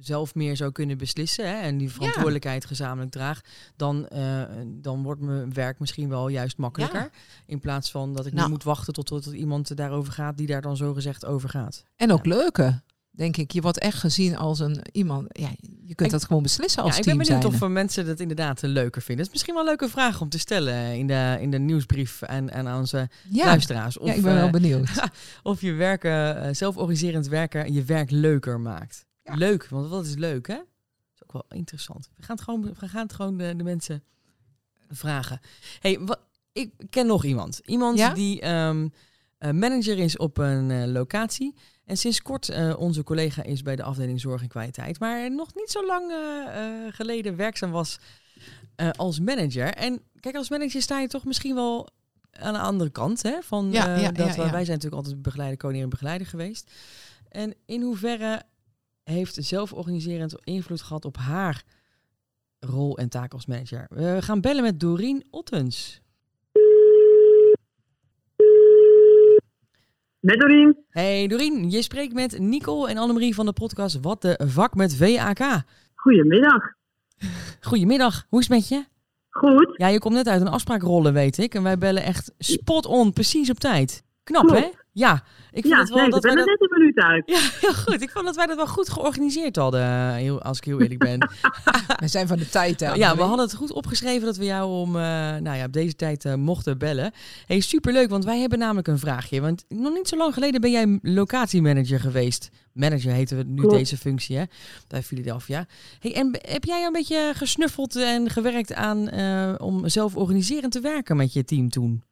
zelf 0.00 0.34
meer 0.34 0.56
zou 0.56 0.72
kunnen 0.72 0.98
beslissen 0.98 1.48
hè, 1.48 1.54
en 1.60 1.78
die 1.78 1.90
verantwoordelijkheid 1.90 2.64
gezamenlijk 2.64 3.10
draag, 3.10 3.40
dan, 3.76 4.08
eh, 4.08 4.42
dan 4.66 5.02
wordt 5.02 5.20
mijn 5.20 5.52
werk 5.52 5.78
misschien 5.78 6.08
wel 6.08 6.28
juist 6.28 6.56
makkelijker. 6.56 7.10
In 7.46 7.60
plaats 7.60 7.90
van 7.90 8.14
dat 8.14 8.26
ik 8.26 8.32
nu 8.32 8.38
Nou. 8.38 8.50
moet 8.50 8.62
wachten 8.64 8.92
tot, 8.92 9.06
tot 9.06 9.26
iemand 9.26 9.76
daarover 9.76 10.12
gaat 10.12 10.36
die 10.36 10.46
daar 10.46 10.62
dan 10.62 10.76
zo 10.76 10.92
gezegd 10.94 11.26
over 11.26 11.48
gaat. 11.48 11.84
En 11.96 12.12
ook 12.12 12.26
leuke, 12.26 12.80
denk 13.10 13.36
ik. 13.36 13.50
Je 13.50 13.60
wordt 13.60 13.78
echt 13.78 13.98
gezien 13.98 14.36
als 14.36 14.58
een 14.58 14.82
iemand. 14.92 15.26
Ja, 15.38 15.48
je 15.60 15.94
kunt 15.94 16.00
Ik- 16.00 16.10
dat 16.10 16.24
gewoon 16.24 16.42
beslissen 16.42 16.82
als 16.82 16.92
ja, 16.92 16.98
ik 16.98 17.04
ben 17.04 17.16
benieuwd 17.16 17.42
zijn. 17.42 17.54
of 17.54 17.62
eh, 17.62 17.68
mensen 17.68 18.06
dat 18.06 18.20
inderdaad 18.20 18.62
eh, 18.62 18.70
leuker 18.70 19.02
vinden. 19.02 19.16
Het 19.24 19.26
is 19.26 19.32
misschien 19.32 19.54
wel 19.54 19.62
een 19.62 19.68
leuke 19.68 19.88
vraag 19.88 20.20
om 20.20 20.28
te 20.28 20.38
stellen 20.38 20.96
in 20.96 21.06
de, 21.06 21.36
in 21.40 21.50
de 21.50 21.58
nieuwsbrief 21.58 22.22
en, 22.22 22.50
en 22.50 22.68
aan 22.68 22.78
onze 22.78 23.08
ja. 23.28 23.44
luisteraars. 23.44 23.98
Of, 23.98 24.06
ja, 24.06 24.14
ik 24.14 24.22
ben 24.22 24.34
wel 24.34 24.46
eh, 24.46 24.52
benieuwd. 24.52 24.88
of 25.42 25.60
je 25.60 25.72
werken, 25.72 26.42
eh, 26.42 26.54
zelforganiserend 26.54 27.26
werken 27.28 27.72
je 27.72 27.84
werk 27.84 28.10
leuker 28.10 28.60
maakt. 28.60 29.08
Ja. 29.30 29.36
Leuk, 29.36 29.68
want 29.68 29.88
wat 29.88 30.06
is 30.06 30.14
leuk, 30.14 30.46
hè? 30.46 30.54
Dat 30.54 30.64
is 31.14 31.22
ook 31.22 31.32
wel 31.32 31.44
interessant. 31.48 32.08
We 32.16 32.22
gaan 32.22 32.36
het 32.36 32.44
gewoon, 32.44 32.74
we 32.78 32.88
gaan 32.88 33.02
het 33.02 33.12
gewoon 33.12 33.36
de, 33.36 33.56
de 33.56 33.64
mensen 33.64 34.04
vragen. 34.88 35.40
Hey, 35.80 36.00
wat, 36.00 36.20
ik 36.52 36.72
ken 36.90 37.06
nog 37.06 37.24
iemand. 37.24 37.60
Iemand 37.64 37.98
Ja? 37.98 38.14
die 38.14 38.40
ehm, 38.40 38.88
eh, 39.38 39.50
manager 39.50 39.98
is 39.98 40.16
op 40.16 40.38
een 40.38 40.70
eh, 40.70 40.86
locatie. 40.86 41.54
En 41.84 41.96
sinds 41.96 42.22
kort 42.22 42.48
eh, 42.48 42.74
onze 42.78 43.02
collega 43.02 43.42
is 43.42 43.62
bij 43.62 43.76
de 43.76 43.82
afdeling 43.82 44.20
zorg 44.20 44.42
en 44.42 44.48
kwaliteit. 44.48 45.00
Maar 45.00 45.30
nog 45.30 45.54
niet 45.54 45.70
zo 45.70 45.86
lang 45.86 46.12
geleden 46.90 47.36
werkzaam 47.36 47.70
was 47.70 47.98
als 48.96 49.20
manager. 49.20 49.74
En 49.74 50.02
kijk, 50.20 50.36
als 50.36 50.50
manager 50.50 50.82
sta 50.82 51.00
je 51.00 51.08
toch 51.08 51.24
misschien 51.24 51.54
wel 51.54 51.88
aan 52.32 52.52
de 52.52 52.58
andere 52.58 52.90
kant. 52.90 53.22
Hè, 53.22 53.42
van, 53.42 53.72
Ja, 53.72 53.96
ja, 53.96 54.12
dat. 54.12 54.36
Wij 54.36 54.48
zijn 54.50 54.66
natuurlijk 54.66 54.94
altijd 54.94 55.22
begeleider, 55.22 55.58
koning 55.58 55.82
en 55.82 55.88
begeleider 55.88 56.26
geweest. 56.26 56.72
En 57.28 57.54
in 57.66 57.82
hoeverre 57.82 58.42
heeft 59.04 59.36
zelforganiserend 59.40 60.34
invloed 60.44 60.82
gehad 60.82 61.04
op 61.04 61.16
haar 61.16 61.64
rol 62.58 62.98
en 62.98 63.08
taak 63.08 63.32
als 63.32 63.46
manager? 63.46 63.86
We 63.90 64.16
gaan 64.22 64.40
bellen 64.40 64.62
met 64.62 64.80
Doreen 64.80 65.24
Ottens. 65.30 66.00
Met 70.20 70.40
Doreen. 70.40 70.76
Hey 70.90 71.26
Doreen, 71.26 71.70
je 71.70 71.82
spreekt 71.82 72.14
met 72.14 72.38
Nicole 72.38 72.88
en 72.88 72.96
Annemarie 72.96 73.34
van 73.34 73.46
de 73.46 73.52
podcast 73.52 74.00
Wat 74.00 74.22
de 74.22 74.40
Vak 74.46 74.74
met 74.74 74.96
VAK. 74.96 75.62
Goedemiddag. 75.94 76.62
Goedemiddag, 77.60 78.26
hoe 78.28 78.40
is 78.40 78.48
het 78.48 78.56
met 78.56 78.68
je? 78.68 78.84
Goed. 79.30 79.74
Ja, 79.76 79.86
je 79.86 79.98
komt 79.98 80.14
net 80.14 80.28
uit 80.28 80.40
een 80.40 80.48
afspraakrollen, 80.48 81.12
weet 81.12 81.38
ik. 81.38 81.54
En 81.54 81.62
wij 81.62 81.78
bellen 81.78 82.02
echt 82.02 82.32
spot 82.38 82.86
on, 82.86 83.12
precies 83.12 83.50
op 83.50 83.58
tijd. 83.58 84.04
Knap, 84.22 84.46
Klopt. 84.46 84.60
hè? 84.64 84.70
Ja, 84.92 85.22
ik 85.50 85.62
vind 85.62 85.74
Ja, 85.74 85.80
het 85.80 85.88
wel 85.88 85.98
nee, 85.98 86.10
dat 86.10 86.22
wij 86.22 86.34
dat... 86.34 86.46
net 86.46 86.60
een 86.60 86.78
minuut 86.78 86.96
uit. 86.96 87.22
Ja, 87.26 87.40
heel 87.60 87.74
goed. 87.74 88.02
Ik 88.02 88.10
vond 88.10 88.24
dat 88.24 88.36
wij 88.36 88.46
dat 88.46 88.56
wel 88.56 88.66
goed 88.66 88.88
georganiseerd 88.88 89.56
hadden, 89.56 89.80
eh, 89.80 90.14
heel, 90.14 90.42
als 90.42 90.58
ik 90.58 90.64
heel 90.64 90.80
eerlijk 90.80 91.00
ben. 91.00 91.18
We 92.00 92.08
zijn 92.08 92.26
van 92.26 92.38
de 92.38 92.48
tijd. 92.48 92.80
Hè, 92.80 92.94
ja, 93.04 93.16
we 93.16 93.22
hadden 93.22 93.46
het 93.46 93.54
goed 93.54 93.72
opgeschreven 93.72 94.26
dat 94.26 94.36
we 94.36 94.44
jou 94.44 94.70
om, 94.70 94.96
eh, 94.96 95.02
nou 95.36 95.56
ja, 95.56 95.64
op 95.64 95.72
deze 95.72 95.96
tijd 95.96 96.24
eh, 96.24 96.34
mochten 96.34 96.78
bellen. 96.78 97.12
Hey, 97.46 97.60
superleuk, 97.60 98.10
want 98.10 98.24
wij 98.24 98.38
hebben 98.40 98.58
namelijk 98.58 98.88
een 98.88 98.98
vraagje. 98.98 99.40
Want 99.40 99.64
nog 99.68 99.94
niet 99.94 100.08
zo 100.08 100.16
lang 100.16 100.34
geleden 100.34 100.60
ben 100.60 100.70
jij 100.70 100.98
locatiemanager 101.02 102.00
geweest. 102.00 102.48
Manager 102.72 103.12
heten 103.12 103.36
we 103.36 103.42
nu 103.42 103.60
Klopt. 103.60 103.74
deze 103.74 103.96
functie, 103.96 104.36
hè? 104.36 104.44
Bij 104.88 105.02
Philadelphia. 105.02 105.66
Hey, 105.98 106.14
en 106.14 106.38
heb 106.48 106.64
jij 106.64 106.84
een 106.84 106.92
beetje 106.92 107.32
gesnuffeld 107.34 107.96
en 107.96 108.30
gewerkt 108.30 108.74
aan 108.74 109.10
om 109.58 109.88
zelf 109.88 110.16
organiserend 110.16 110.72
te 110.72 110.80
werken 110.80 111.16
met 111.16 111.32
je 111.32 111.44
team 111.44 111.68
toen? 111.68 112.02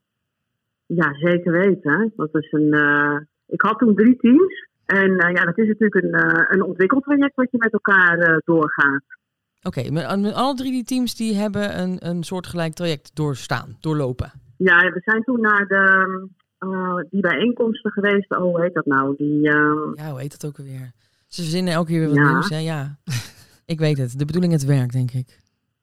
Ja, 0.89 1.15
zeker 1.15 1.53
weten. 1.53 2.13
Dat 2.17 2.35
is 2.35 2.53
een, 2.53 2.73
eh, 2.73 3.17
ik 3.47 3.63
had 3.63 3.79
toen 3.79 3.95
drie 3.95 4.17
teams. 4.17 4.67
En 4.87 5.19
eh, 5.19 5.35
ja, 5.35 5.45
dat 5.45 5.59
is 5.59 5.69
natuurlijk 5.69 6.05
een, 6.05 6.13
eh, 6.13 6.45
een 6.49 6.63
ontwikkeltraject 6.63 7.35
wat 7.35 7.49
je 7.51 7.59
met 7.59 7.73
elkaar 7.73 8.19
eh, 8.19 8.37
doorgaat. 8.45 9.03
Oké, 9.63 9.91
maar 9.91 10.19
met 10.19 10.35
alle 10.35 10.55
drie 10.55 10.71
die 10.73 10.85
teams 10.85 11.15
die 11.17 11.35
hebben 11.35 11.81
een, 11.81 11.97
een 12.09 12.23
soortgelijk 12.23 12.75
traject 12.75 13.11
doorstaan, 13.17 13.77
doorlopen. 13.81 14.33
Ja, 14.57 14.79
we 14.79 15.01
zijn 15.05 15.23
toen 15.25 15.41
naar 15.41 15.67
de, 15.67 16.29
eh, 16.59 16.97
die 17.11 17.21
bijeenkomsten 17.21 17.91
geweest. 17.93 18.31
Oh, 18.31 18.39
hoe 18.39 18.61
heet 18.63 18.75
dat 18.75 18.87
nou? 18.87 19.15
Die, 19.17 19.49
eh, 19.49 19.93
Ja, 19.95 20.11
hoe 20.11 20.21
heet 20.21 20.41
dat 20.41 20.51
ook 20.51 20.59
alweer? 20.59 20.93
Ze 21.27 21.43
verzinnen 21.43 21.73
elke 21.73 21.91
keer 21.91 21.99
weer 21.99 22.09
wat 22.09 22.17
Ja. 22.17 22.31
nieuws, 22.33 22.49
hè? 22.49 22.59
Ja. 22.59 22.97
Ik 23.73 23.79
weet 23.79 23.99
het. 23.99 24.19
De 24.19 24.25
bedoeling 24.25 24.53
het 24.53 24.65
werk, 24.65 24.93
denk 24.93 25.11
ik. 25.11 25.39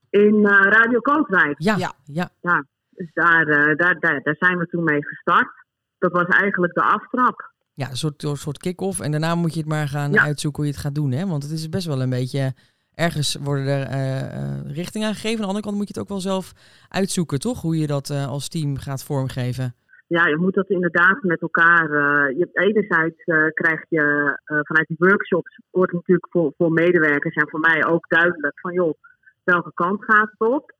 in 0.10 0.46
eh, 0.46 0.62
Radio 0.72 1.00
Kootwijk. 1.00 1.56
Ja, 1.58 1.76
Ja. 1.78 1.94
ja. 2.42 2.66
Dus 2.96 3.14
daar, 3.14 3.48
eh, 3.48 3.76
daar, 3.78 4.00
daar, 4.00 4.22
daar 4.24 4.36
zijn 4.40 4.58
we 4.58 4.66
toen 4.68 4.84
mee 4.84 5.06
gestart. 5.06 5.50
Dat 5.98 6.12
was 6.12 6.26
eigenlijk 6.26 6.74
de 6.74 6.82
aftrap. 6.82 7.54
Ja, 7.74 7.90
een 7.90 7.96
soort, 7.96 8.24
een 8.24 8.36
soort 8.36 8.58
kick-off. 8.58 9.00
En 9.00 9.12
daarna 9.12 9.36
moet 9.36 9.54
je 9.54 9.60
het 9.60 9.70
maar 9.70 9.88
gaan 9.88 10.12
Ja. 10.12 10.24
uitzoeken 10.24 10.62
hoe 10.62 10.72
je 10.72 10.78
het 10.78 10.86
gaat 10.86 10.96
doen, 10.96 11.12
hè? 11.12 11.28
Want 11.28 11.44
het 11.44 11.52
is 11.52 11.70
best 11.70 11.88
wel 11.88 12.02
een 12.02 12.10
beetje... 12.10 12.54
Ergens 12.94 13.38
worden 13.44 13.66
er 13.68 13.88
eh, 13.88 14.22
eh, 14.22 14.72
richtingen 14.76 15.08
aangegeven. 15.08 15.36
Aan 15.36 15.42
de 15.42 15.48
andere 15.48 15.64
kant 15.66 15.76
moet 15.76 15.88
je 15.88 15.94
het 15.94 16.02
ook 16.02 16.10
wel 16.10 16.20
zelf 16.20 16.54
uitzoeken, 16.90 17.40
toch? 17.40 17.62
Hoe 17.62 17.78
je 17.78 17.88
dat 17.88 18.10
als 18.10 18.50
team 18.50 18.78
gaat 18.78 19.04
vormgeven. 19.04 19.76
Ja, 20.08 20.28
je 20.28 20.38
moet 20.38 20.54
dat 20.54 20.70
inderdaad 20.70 21.24
met 21.24 21.42
elkaar. 21.42 21.90
je, 22.34 22.50
enerzijds 22.54 23.24
krijg 23.54 23.86
je 23.90 24.04
vanuit 24.46 24.88
die 24.88 24.98
workshops, 25.00 25.60
wordt 25.72 25.94
natuurlijk 25.94 26.28
voor, 26.30 26.54
voor 26.58 26.72
medewerkers 26.72 27.36
en 27.36 27.50
voor 27.50 27.60
mij 27.60 27.86
ook 27.86 28.08
duidelijk 28.08 28.60
van 28.60 28.74
joh, 28.74 28.94
welke 29.44 29.72
kant 29.74 30.04
gaat 30.04 30.30
het 30.38 30.50
op? 30.50 30.75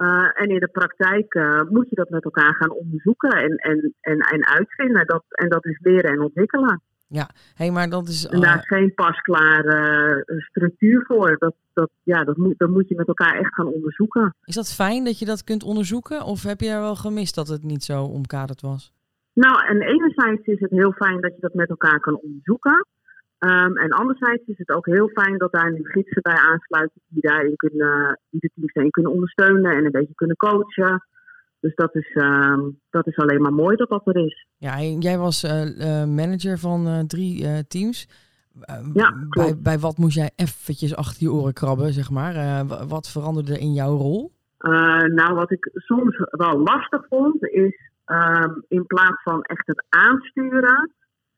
Eh, 0.00 0.42
en 0.42 0.48
in 0.48 0.58
de 0.58 0.68
praktijk 0.72 1.34
eh, 1.34 1.62
moet 1.68 1.88
je 1.88 1.96
dat 1.96 2.10
met 2.10 2.24
elkaar 2.24 2.54
gaan 2.54 2.70
onderzoeken 2.70 3.30
en, 3.30 3.56
en, 3.56 3.94
en, 4.00 4.18
en 4.18 4.46
uitvinden. 4.46 5.06
Dat, 5.06 5.24
en 5.28 5.48
dat 5.48 5.64
is 5.66 5.78
leren 5.82 6.10
en 6.10 6.20
ontwikkelen. 6.20 6.82
Hé, 7.08 7.22
hey, 7.54 7.70
maar 7.70 7.88
dat 7.88 8.08
is... 8.08 8.26
En 8.26 8.40
daar 8.40 8.54
eh, 8.54 8.60
is 8.60 8.66
geen 8.66 8.94
pasklare 8.94 10.22
structuur 10.26 11.04
voor. 11.06 11.36
Dat, 11.38 11.54
dat, 11.72 11.90
ja, 12.02 12.24
dat, 12.24 12.36
moet, 12.36 12.58
dat 12.58 12.70
moet 12.70 12.88
je 12.88 12.94
met 12.94 13.08
elkaar 13.08 13.38
echt 13.38 13.54
gaan 13.54 13.66
onderzoeken. 13.66 14.34
is 14.44 14.54
dat 14.54 14.74
fijn 14.74 15.04
dat 15.04 15.18
je 15.18 15.24
dat 15.24 15.44
kunt 15.44 15.62
onderzoeken? 15.62 16.24
Of 16.24 16.42
heb 16.42 16.60
je 16.60 16.70
er 16.70 16.80
wel 16.80 16.96
gemist 16.96 17.34
dat 17.34 17.48
het 17.48 17.62
niet 17.62 17.84
zo 17.84 18.02
omkaderd 18.02 18.60
was? 18.60 18.92
Nou, 19.32 19.66
en 19.66 19.82
enerzijds 19.82 20.46
is 20.46 20.60
het 20.60 20.70
heel 20.70 20.92
fijn 20.92 21.20
dat 21.20 21.34
je 21.34 21.40
dat 21.40 21.54
met 21.54 21.68
elkaar 21.68 22.00
kan 22.00 22.20
onderzoeken. 22.22 22.86
Ehm, 23.40 23.76
en 23.76 23.90
anderzijds 23.90 24.42
is 24.46 24.58
het 24.58 24.70
ook 24.70 24.86
heel 24.86 25.08
fijn 25.08 25.38
dat 25.38 25.52
daar 25.52 25.72
nu 25.72 25.80
gidsen 25.82 26.22
bij 26.22 26.36
aansluiten 26.36 27.00
die, 27.08 27.22
daarin 27.22 27.56
kunnen, 27.56 28.18
die 28.30 28.40
de 28.40 28.50
teams 28.54 28.72
daarin 28.72 28.92
kunnen 28.92 29.12
ondersteunen 29.12 29.72
en 29.76 29.84
een 29.84 29.90
beetje 29.90 30.14
kunnen 30.14 30.36
coachen. 30.36 31.04
Dus 31.60 31.74
dat 31.74 31.94
is, 31.94 32.12
ehm, 32.12 32.60
dat 32.90 33.06
is 33.06 33.16
alleen 33.16 33.42
maar 33.42 33.52
mooi 33.52 33.76
dat 33.76 33.88
dat 33.88 34.06
er 34.06 34.16
is. 34.26 34.46
Ja, 34.56 34.80
jij 34.80 35.18
was 35.18 35.42
eh, 35.42 35.62
eh, 36.02 36.08
manager 36.08 36.58
van 36.58 36.86
eh, 36.86 36.98
drie 36.98 37.66
teams. 37.66 38.08
Eh, 38.60 38.86
Ja, 38.92 39.14
bij, 39.28 39.58
bij 39.62 39.78
wat 39.78 39.96
moest 39.98 40.16
jij 40.16 40.30
eventjes 40.36 40.96
achter 40.96 41.22
je 41.22 41.32
oren 41.32 41.52
krabben, 41.52 41.92
zeg 41.92 42.10
maar? 42.10 42.34
Wa- 42.66 42.86
wat 42.86 43.10
veranderde 43.10 43.58
in 43.58 43.72
jouw 43.72 43.96
rol? 43.96 44.32
Nou, 45.14 45.34
wat 45.34 45.50
ik 45.50 45.70
soms 45.74 46.16
wel 46.30 46.58
lastig 46.58 47.06
vond, 47.08 47.44
is 47.46 47.90
ehm, 48.04 48.50
in 48.68 48.86
plaats 48.86 49.22
van 49.22 49.42
echt 49.42 49.66
het 49.66 49.84
aansturen, 49.88 50.90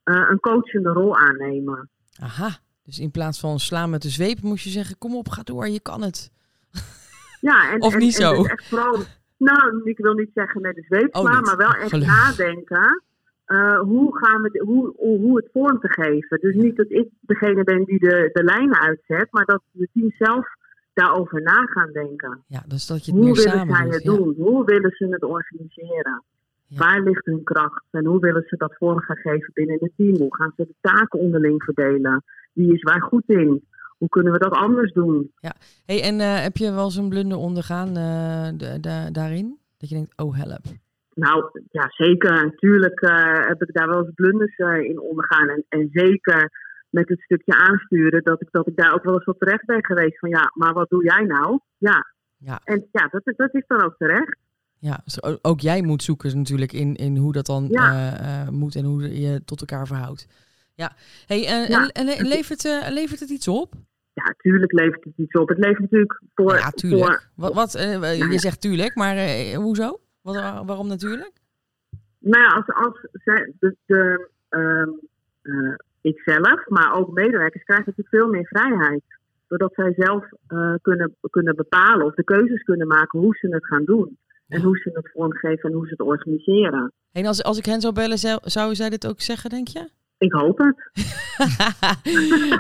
eh, 0.05 0.27
een 0.31 0.41
coachende 0.41 0.91
rol 0.93 1.17
aannemen. 1.17 1.88
Aha, 2.21 2.49
dus 2.85 2.99
in 2.99 3.11
plaats 3.11 3.41
van 3.41 3.59
slaan 3.59 3.91
met 3.91 4.03
de 4.03 4.09
zweep 4.09 4.43
moest 4.43 4.65
je 4.65 4.71
zeggen... 4.71 4.99
kom 4.99 5.17
op, 5.17 5.29
ga 5.29 5.43
door, 5.43 5.69
je 5.69 5.81
kan 5.81 6.03
het. 6.03 6.31
Ja, 7.41 7.73
en, 7.73 7.83
Of 7.83 7.93
en- 7.93 7.99
niet 7.99 8.19
en 8.19 8.23
zo? 8.27 8.43
dus 8.43 8.51
echt 8.51 8.69
vooral, 8.69 8.97
nou, 9.37 9.81
ik 9.85 9.99
wil 9.99 10.12
niet 10.15 10.31
zeggen 10.35 10.61
met 10.61 10.75
de 10.75 10.83
zweep 10.88 11.15
Oh, 11.17 11.23
slaan, 11.27 11.43
maar 11.43 11.57
wel 11.57 11.71
echt 11.73 11.88
Gelukkig. 11.88 12.17
nadenken. 12.38 13.03
eh, 13.45 13.79
hoe, 13.81 14.19
gaan 14.19 14.43
we, 14.43 14.51
de- 14.51 14.65
hoe, 14.67 14.93
hoe, 14.97 15.37
het 15.37 15.49
vorm 15.53 15.81
te 15.81 15.88
geven. 15.93 16.38
Dus 16.41 16.55
niet 16.55 16.77
dat 16.77 16.91
ik 16.91 17.09
degene 17.21 17.65
ben 17.65 17.85
die 17.85 17.99
de, 17.99 18.31
de 18.33 18.45
lijnen 18.45 18.81
uitzet, 18.81 19.29
maar 19.31 19.45
dat 19.45 19.62
de 19.71 19.88
team 19.93 20.11
zelf 20.19 20.47
daarover 20.93 21.43
na 21.43 21.67
gaan 21.67 21.93
denken. 21.93 22.45
Ja, 22.47 22.62
dus 22.67 22.87
dat 22.87 23.05
je 23.05 23.11
het 23.12 23.21
Hoe 23.21 23.25
meer 23.31 23.35
willen 23.45 23.59
samen 23.59 23.75
zij 23.77 23.85
doet. 23.85 23.95
het 23.95 24.03
Ja. 24.05 24.11
doen? 24.17 24.35
Hoe 24.38 24.65
willen 24.65 24.91
ze 24.91 25.07
het 25.11 25.23
organiseren? 25.23 26.23
Ja. 26.73 26.79
Waar 26.79 27.01
ligt 27.03 27.25
hun 27.27 27.43
kracht? 27.45 27.85
En 27.91 28.05
hoe 28.05 28.21
willen 28.21 28.45
ze 28.47 28.57
dat 28.57 28.75
vorm 28.77 29.01
gaan 29.01 29.17
geven 29.17 29.51
binnen 29.55 29.77
het 29.81 29.93
team? 29.97 30.17
Hoe 30.17 30.37
gaan 30.37 30.53
ze 30.57 30.65
de 30.67 30.75
taken 30.81 31.19
onderling 31.19 31.63
verdelen? 31.63 32.25
Wie 32.53 32.73
is 32.75 32.83
waar 32.83 33.01
goed 33.03 33.23
in? 33.27 33.65
Hoe 33.99 34.09
kunnen 34.09 34.33
we 34.33 34.39
dat 34.39 34.53
anders 34.53 34.93
doen? 34.93 35.33
Hey, 35.87 36.03
en 36.03 36.21
eh, 36.21 36.43
heb 36.43 36.57
je 36.57 36.73
wel 36.73 36.85
eens 36.85 36.97
een 36.97 37.09
blunder 37.09 37.39
ondergaan 37.39 37.89
eh, 37.89 38.49
de- 38.57 38.81
de- 38.81 39.09
daarin? 39.13 39.59
Dat 39.79 39.89
je 39.89 39.95
denkt, 39.95 40.13
oh 40.23 40.37
help. 40.37 40.61
Nou, 41.15 41.61
ja, 41.71 41.87
zeker. 41.89 42.31
Natuurlijk 42.45 43.01
eh, 43.01 43.47
heb 43.49 43.63
ik 43.63 43.73
daar 43.75 43.89
wel 43.89 44.05
eens 44.05 44.15
blunders 44.15 44.57
in 44.87 45.01
ondergaan. 45.01 45.49
En, 45.49 45.65
en 45.69 45.89
zeker 45.93 46.51
met 46.91 47.09
het 47.09 47.21
stukje 47.21 47.55
aansturen, 47.55 48.23
dat 48.23 48.41
ik, 48.43 48.49
dat 48.51 48.67
ik 48.67 48.77
daar 48.77 48.95
ook 48.95 49.05
wel 49.05 49.15
eens 49.15 49.25
op 49.25 49.39
terecht 49.39 49.65
ben 49.65 49.85
geweest. 49.85 50.19
Van 50.19 50.29
ja, 50.29 50.51
maar 50.55 50.73
wat 50.73 50.89
doe 50.91 51.05
jij 51.05 51.25
nou? 51.25 51.59
Ja. 51.79 52.07
Ja. 52.37 52.61
En 52.65 52.89
ja, 52.93 53.09
dat, 53.11 53.21
is- 53.27 53.37
dat 53.37 53.55
is 53.55 53.65
dan 53.67 53.83
ook 53.85 53.95
terecht. 53.99 54.37
Ja, 54.88 55.01
dus 55.05 55.42
ook 55.42 55.61
jij 55.61 55.83
moet 55.83 56.03
zoeken 56.03 56.37
natuurlijk 56.37 56.73
in, 56.73 56.95
in 56.95 57.16
hoe 57.16 57.33
dat 57.33 57.47
dan 57.47 57.66
Ja. 57.71 57.92
eh, 57.92 58.42
eh, 58.42 58.49
moet 58.49 58.75
en 58.75 58.85
hoe 58.85 59.21
je 59.21 59.45
tot 59.45 59.61
elkaar 59.61 59.87
verhoudt. 59.87 60.27
Ja, 60.75 60.92
hey, 61.27 61.47
en, 61.47 61.71
Ja. 61.71 61.88
en, 61.88 62.07
en 62.07 62.27
levert, 62.27 62.64
eh, 62.64 62.90
levert 62.90 63.21
het 63.21 63.31
iets 63.31 63.49
op? 63.49 63.75
Ja, 64.12 64.35
tuurlijk 64.38 64.73
levert 64.73 65.05
het 65.05 65.16
iets 65.16 65.33
op. 65.35 65.49
Het 65.49 65.59
levert 65.59 65.81
natuurlijk 65.81 66.21
voor... 66.35 66.55
ja, 66.55 66.71
tuurlijk. 66.71 67.31
voor 67.37 67.55
Wat, 67.55 67.55
wat, 67.55 67.73
je 68.33 68.38
zegt 68.38 68.61
tuurlijk, 68.61 68.95
maar 68.95 69.16
hoezo? 69.55 70.01
Wat, 70.23 70.35
waarom 70.66 70.88
natuurlijk? 70.88 71.33
nou 72.18 72.42
ja, 72.42 72.49
als, 72.49 72.66
als 72.66 73.07
zij, 73.12 73.53
de, 73.59 73.77
de, 73.87 74.29
ehm, 74.49 74.88
eh, 75.42 75.75
ikzelf, 76.01 76.68
maar 76.68 76.95
ook 76.95 77.12
medewerkers 77.12 77.64
krijgen 77.64 77.87
natuurlijk 77.97 78.23
veel 78.25 78.33
meer 78.33 78.47
vrijheid. 78.47 79.03
Doordat 79.49 79.75
zij 79.75 79.92
zelf 79.97 80.25
kunnen, 80.83 81.16
kunnen 81.31 81.57
bepalen 81.57 82.07
of 82.07 82.14
de 82.14 82.25
keuzes 82.25 82.62
kunnen 82.62 82.87
maken 82.87 83.18
hoe 83.18 83.37
ze 83.37 83.47
het 83.49 83.66
gaan 83.66 83.85
doen. 83.85 84.18
En 84.53 84.62
hoe 84.62 84.77
ze 84.77 84.91
het 84.93 85.11
vormgeven 85.15 85.71
en 85.71 85.77
hoe 85.77 85.85
ze 85.87 85.91
het 85.91 86.01
organiseren. 86.01 86.93
En 87.12 87.27
als, 87.27 87.43
als 87.43 87.59
ik 87.59 87.65
hen 87.65 87.81
zou 87.81 87.95
bellen, 87.95 88.19
zou, 88.19 88.38
zou 88.43 88.75
zij 88.75 88.91
dit 88.91 89.07
ook 89.07 89.21
zeggen, 89.21 89.51
denk 89.51 89.69
je? 89.69 89.88
Ik 90.19 90.33
hoop 90.33 90.59
het. 90.59 90.91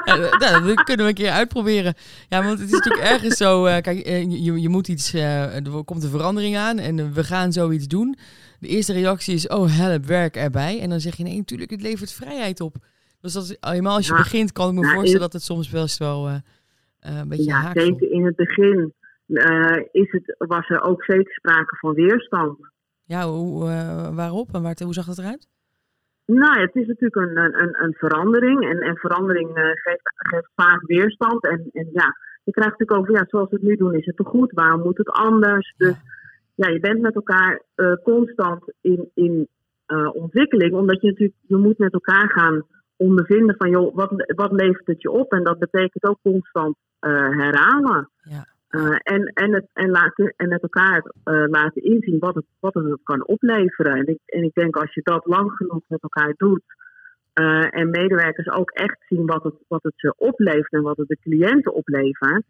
Ja, 0.04 0.60
dat 0.60 0.82
kunnen 0.82 1.04
we 1.04 1.10
een 1.10 1.14
keer 1.14 1.30
uitproberen. 1.30 1.94
Ja, 2.28 2.42
want 2.42 2.58
het 2.58 2.68
is 2.70 2.74
natuurlijk 2.80 3.04
ergens 3.04 3.36
zo. 3.36 3.64
eh, 3.64 3.80
kijk, 3.80 3.98
eh, 3.98 4.22
je, 4.44 4.60
je 4.60 4.68
moet 4.68 4.88
iets. 4.88 5.14
eh, 5.14 5.54
er 5.66 5.84
komt 5.84 6.02
een 6.02 6.10
verandering 6.10 6.56
aan 6.56 6.78
en 6.78 7.12
we 7.12 7.24
gaan 7.24 7.52
zoiets 7.52 7.86
doen. 7.88 8.16
De 8.60 8.68
eerste 8.68 8.92
reactie 8.92 9.34
is: 9.34 9.48
oh, 9.48 9.76
help, 9.76 10.04
werk 10.04 10.36
erbij. 10.36 10.80
En 10.80 10.90
dan 10.90 11.00
zeg 11.00 11.16
je: 11.16 11.22
nee, 11.22 11.36
natuurlijk, 11.36 11.70
het 11.70 11.82
levert 11.82 12.12
vrijheid 12.12 12.60
op. 12.60 12.74
Dus 13.20 13.32
dat 13.32 13.44
is, 13.44 13.56
helemaal 13.60 13.96
als 13.96 14.06
je 14.06 14.12
Ja. 14.12 14.18
begint, 14.18 14.52
kan 14.52 14.68
ik 14.68 14.74
me 14.74 14.86
Ja, 14.86 14.92
voorstellen 14.92 15.20
dat 15.20 15.32
het 15.32 15.42
soms 15.42 15.68
best 15.70 15.98
wel 15.98 16.28
een 17.00 17.28
beetje 17.28 17.44
Ja, 17.44 17.70
zeker 17.74 18.10
in 18.10 18.24
het 18.24 18.36
begin 18.36 18.92
eh, 19.26 19.84
is 19.92 20.10
het, 20.10 20.34
was 20.38 20.68
er 20.68 20.82
ook 20.82 21.04
zeker 21.04 21.32
sprake 21.32 21.76
van 21.76 21.94
weerstand. 21.94 22.58
Ja, 23.04 23.26
hoe, 23.26 23.68
eh, 23.68 24.14
waarop 24.14 24.48
en 24.52 24.62
waar, 24.62 24.76
hoe 24.84 24.94
zag 24.94 25.04
dat 25.06 25.18
eruit? 25.18 25.48
Nou, 26.26 26.60
het 26.60 26.74
is 26.74 26.86
natuurlijk 26.86 27.16
een, 27.16 27.36
een, 27.36 27.82
een- 27.82 27.94
verandering. 27.94 28.68
En, 28.70 28.80
en 28.80 28.96
verandering 28.96 29.56
eh, 29.56 29.64
geeft, 29.64 30.12
geeft 30.14 30.50
vaak 30.54 30.82
weerstand. 30.86 31.44
En, 31.44 31.68
en 31.72 31.88
ja, 31.92 32.16
je 32.44 32.52
krijgt 32.52 32.78
natuurlijk 32.78 32.98
over, 32.98 33.14
ja, 33.14 33.24
zoals 33.28 33.50
we 33.50 33.56
het 33.56 33.64
nu 33.64 33.76
doen, 33.76 33.94
is 33.94 34.06
het 34.06 34.16
te 34.16 34.24
goed? 34.24 34.52
Waarom 34.52 34.82
moet 34.82 34.98
het 34.98 35.10
anders? 35.10 35.74
Dus 35.76 35.96
ja, 36.54 36.68
je 36.68 36.80
bent 36.80 37.00
met 37.00 37.14
elkaar 37.14 37.62
constant 38.02 38.72
in, 38.80 39.10
in 39.14 39.48
ontwikkeling. 40.12 40.74
Omdat 40.74 41.00
je 41.00 41.08
natuurlijk, 41.08 41.38
je 41.46 41.56
moet 41.56 41.78
met 41.78 41.92
elkaar 41.92 42.30
gaan 42.30 42.66
ondervinden 42.96 43.56
van, 43.58 43.70
joh, 43.70 43.94
wat, 43.94 44.10
wat 44.36 44.52
levert 44.52 44.86
het 44.86 45.02
je 45.02 45.10
op? 45.10 45.32
En 45.32 45.44
dat 45.44 45.58
betekent 45.58 46.04
ook 46.04 46.18
constant 46.22 46.76
herhalen. 47.00 48.10
Ja. 48.22 48.46
Eh, 48.72 48.96
en, 49.02 49.24
en, 49.24 49.54
het, 49.54 49.66
en, 49.72 49.90
laten, 49.90 50.34
en 50.36 50.48
met 50.48 50.62
elkaar 50.62 51.12
eh, 51.24 51.44
laten 51.46 51.82
inzien 51.82 52.18
wat 52.18 52.34
het, 52.34 52.44
wat 52.58 52.74
het 52.74 52.98
kan 53.02 53.26
opleveren. 53.26 53.96
En 53.96 54.06
ik, 54.06 54.18
en 54.26 54.42
ik 54.42 54.54
denk 54.54 54.76
als 54.76 54.94
je 54.94 55.00
dat 55.04 55.26
lang 55.26 55.52
genoeg 55.52 55.82
met 55.88 56.02
elkaar 56.02 56.34
doet. 56.36 56.62
eh, 57.32 57.78
en 57.78 57.90
medewerkers 57.90 58.48
ook 58.50 58.70
echt 58.70 58.98
zien 59.08 59.26
wat 59.26 59.42
het, 59.42 59.54
wat 59.68 59.82
het 59.82 59.92
ze 59.96 60.14
oplevert 60.16 60.72
en 60.72 60.82
wat 60.82 60.96
het 60.96 61.08
de 61.08 61.18
cliënten 61.20 61.74
oplevert. 61.74 62.44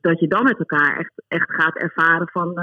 dat 0.00 0.20
je 0.20 0.28
dan 0.28 0.44
met 0.44 0.58
elkaar 0.58 0.98
echt, 0.98 1.12
echt 1.28 1.52
gaat 1.52 1.76
ervaren 1.76 2.28
van 2.28 2.54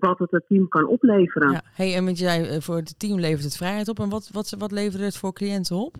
wat 0.00 0.18
het 0.18 0.30
het 0.30 0.46
team 0.46 0.68
kan 0.68 0.86
opleveren. 0.86 1.50
Ja. 1.50 1.62
Hey, 1.74 1.94
en 1.94 2.16
zei, 2.16 2.48
eh, 2.48 2.60
voor 2.60 2.76
het 2.76 2.98
team 2.98 3.18
levert 3.18 3.44
het 3.44 3.56
vrijheid 3.56 3.88
op. 3.88 3.98
En 3.98 4.08
wat, 4.08 4.30
wat, 4.32 4.54
wat 4.58 4.72
levert 4.72 5.02
het 5.02 5.16
voor 5.16 5.32
cliënten 5.32 5.76
op? 5.76 5.94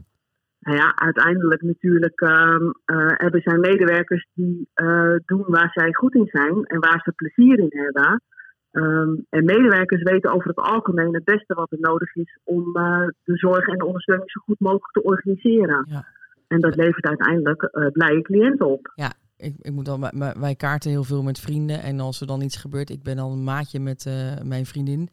Nou 0.60 0.76
ja, 0.76 0.92
uiteindelijk 0.96 1.62
natuurlijk 1.62 2.20
ehm, 2.20 2.64
eh, 2.84 3.06
hebben 3.16 3.40
zij 3.40 3.56
medewerkers 3.58 4.26
die 4.34 4.68
eh, 4.74 5.14
doen 5.26 5.44
waar 5.46 5.70
zij 5.72 5.92
goed 5.92 6.14
in 6.14 6.28
zijn 6.30 6.64
en 6.64 6.80
waar 6.80 7.00
ze 7.04 7.12
plezier 7.12 7.58
in 7.58 7.68
hebben. 7.70 8.22
Ehm, 8.70 9.14
en 9.30 9.44
medewerkers 9.44 10.02
weten 10.02 10.32
over 10.32 10.48
het 10.48 10.56
algemeen 10.58 11.14
het 11.14 11.24
beste 11.24 11.54
wat 11.54 11.72
er 11.72 11.78
nodig 11.80 12.14
is 12.14 12.38
om 12.44 12.76
eh, 12.76 13.06
de 13.24 13.36
zorg 13.36 13.66
en 13.66 13.78
de 13.78 13.86
ondersteuning 13.86 14.30
zo 14.30 14.40
goed 14.40 14.60
mogelijk 14.60 14.92
te 14.92 15.02
organiseren. 15.02 15.86
Ja. 15.88 16.06
En 16.48 16.60
dat 16.60 16.76
levert 16.76 17.06
uiteindelijk 17.06 17.70
blije 17.92 18.22
cliënten 18.22 18.66
op. 18.66 18.92
ik, 19.36 19.54
ik 19.60 19.72
moet 19.72 19.84
dan, 19.84 20.00
wij- 20.00 20.34
wij 20.40 20.54
kaarten 20.54 20.90
heel 20.90 21.04
veel 21.04 21.22
met 21.22 21.38
vrienden. 21.40 21.82
En 21.82 22.00
als 22.00 22.20
er 22.20 22.26
dan 22.26 22.40
iets 22.42 22.56
gebeurt, 22.56 22.90
ik 22.90 23.02
ben 23.02 23.18
al 23.18 23.32
een 23.32 23.44
maatje 23.44 23.80
met 23.80 24.04
mijn 24.44 24.66
vriendin. 24.66 25.08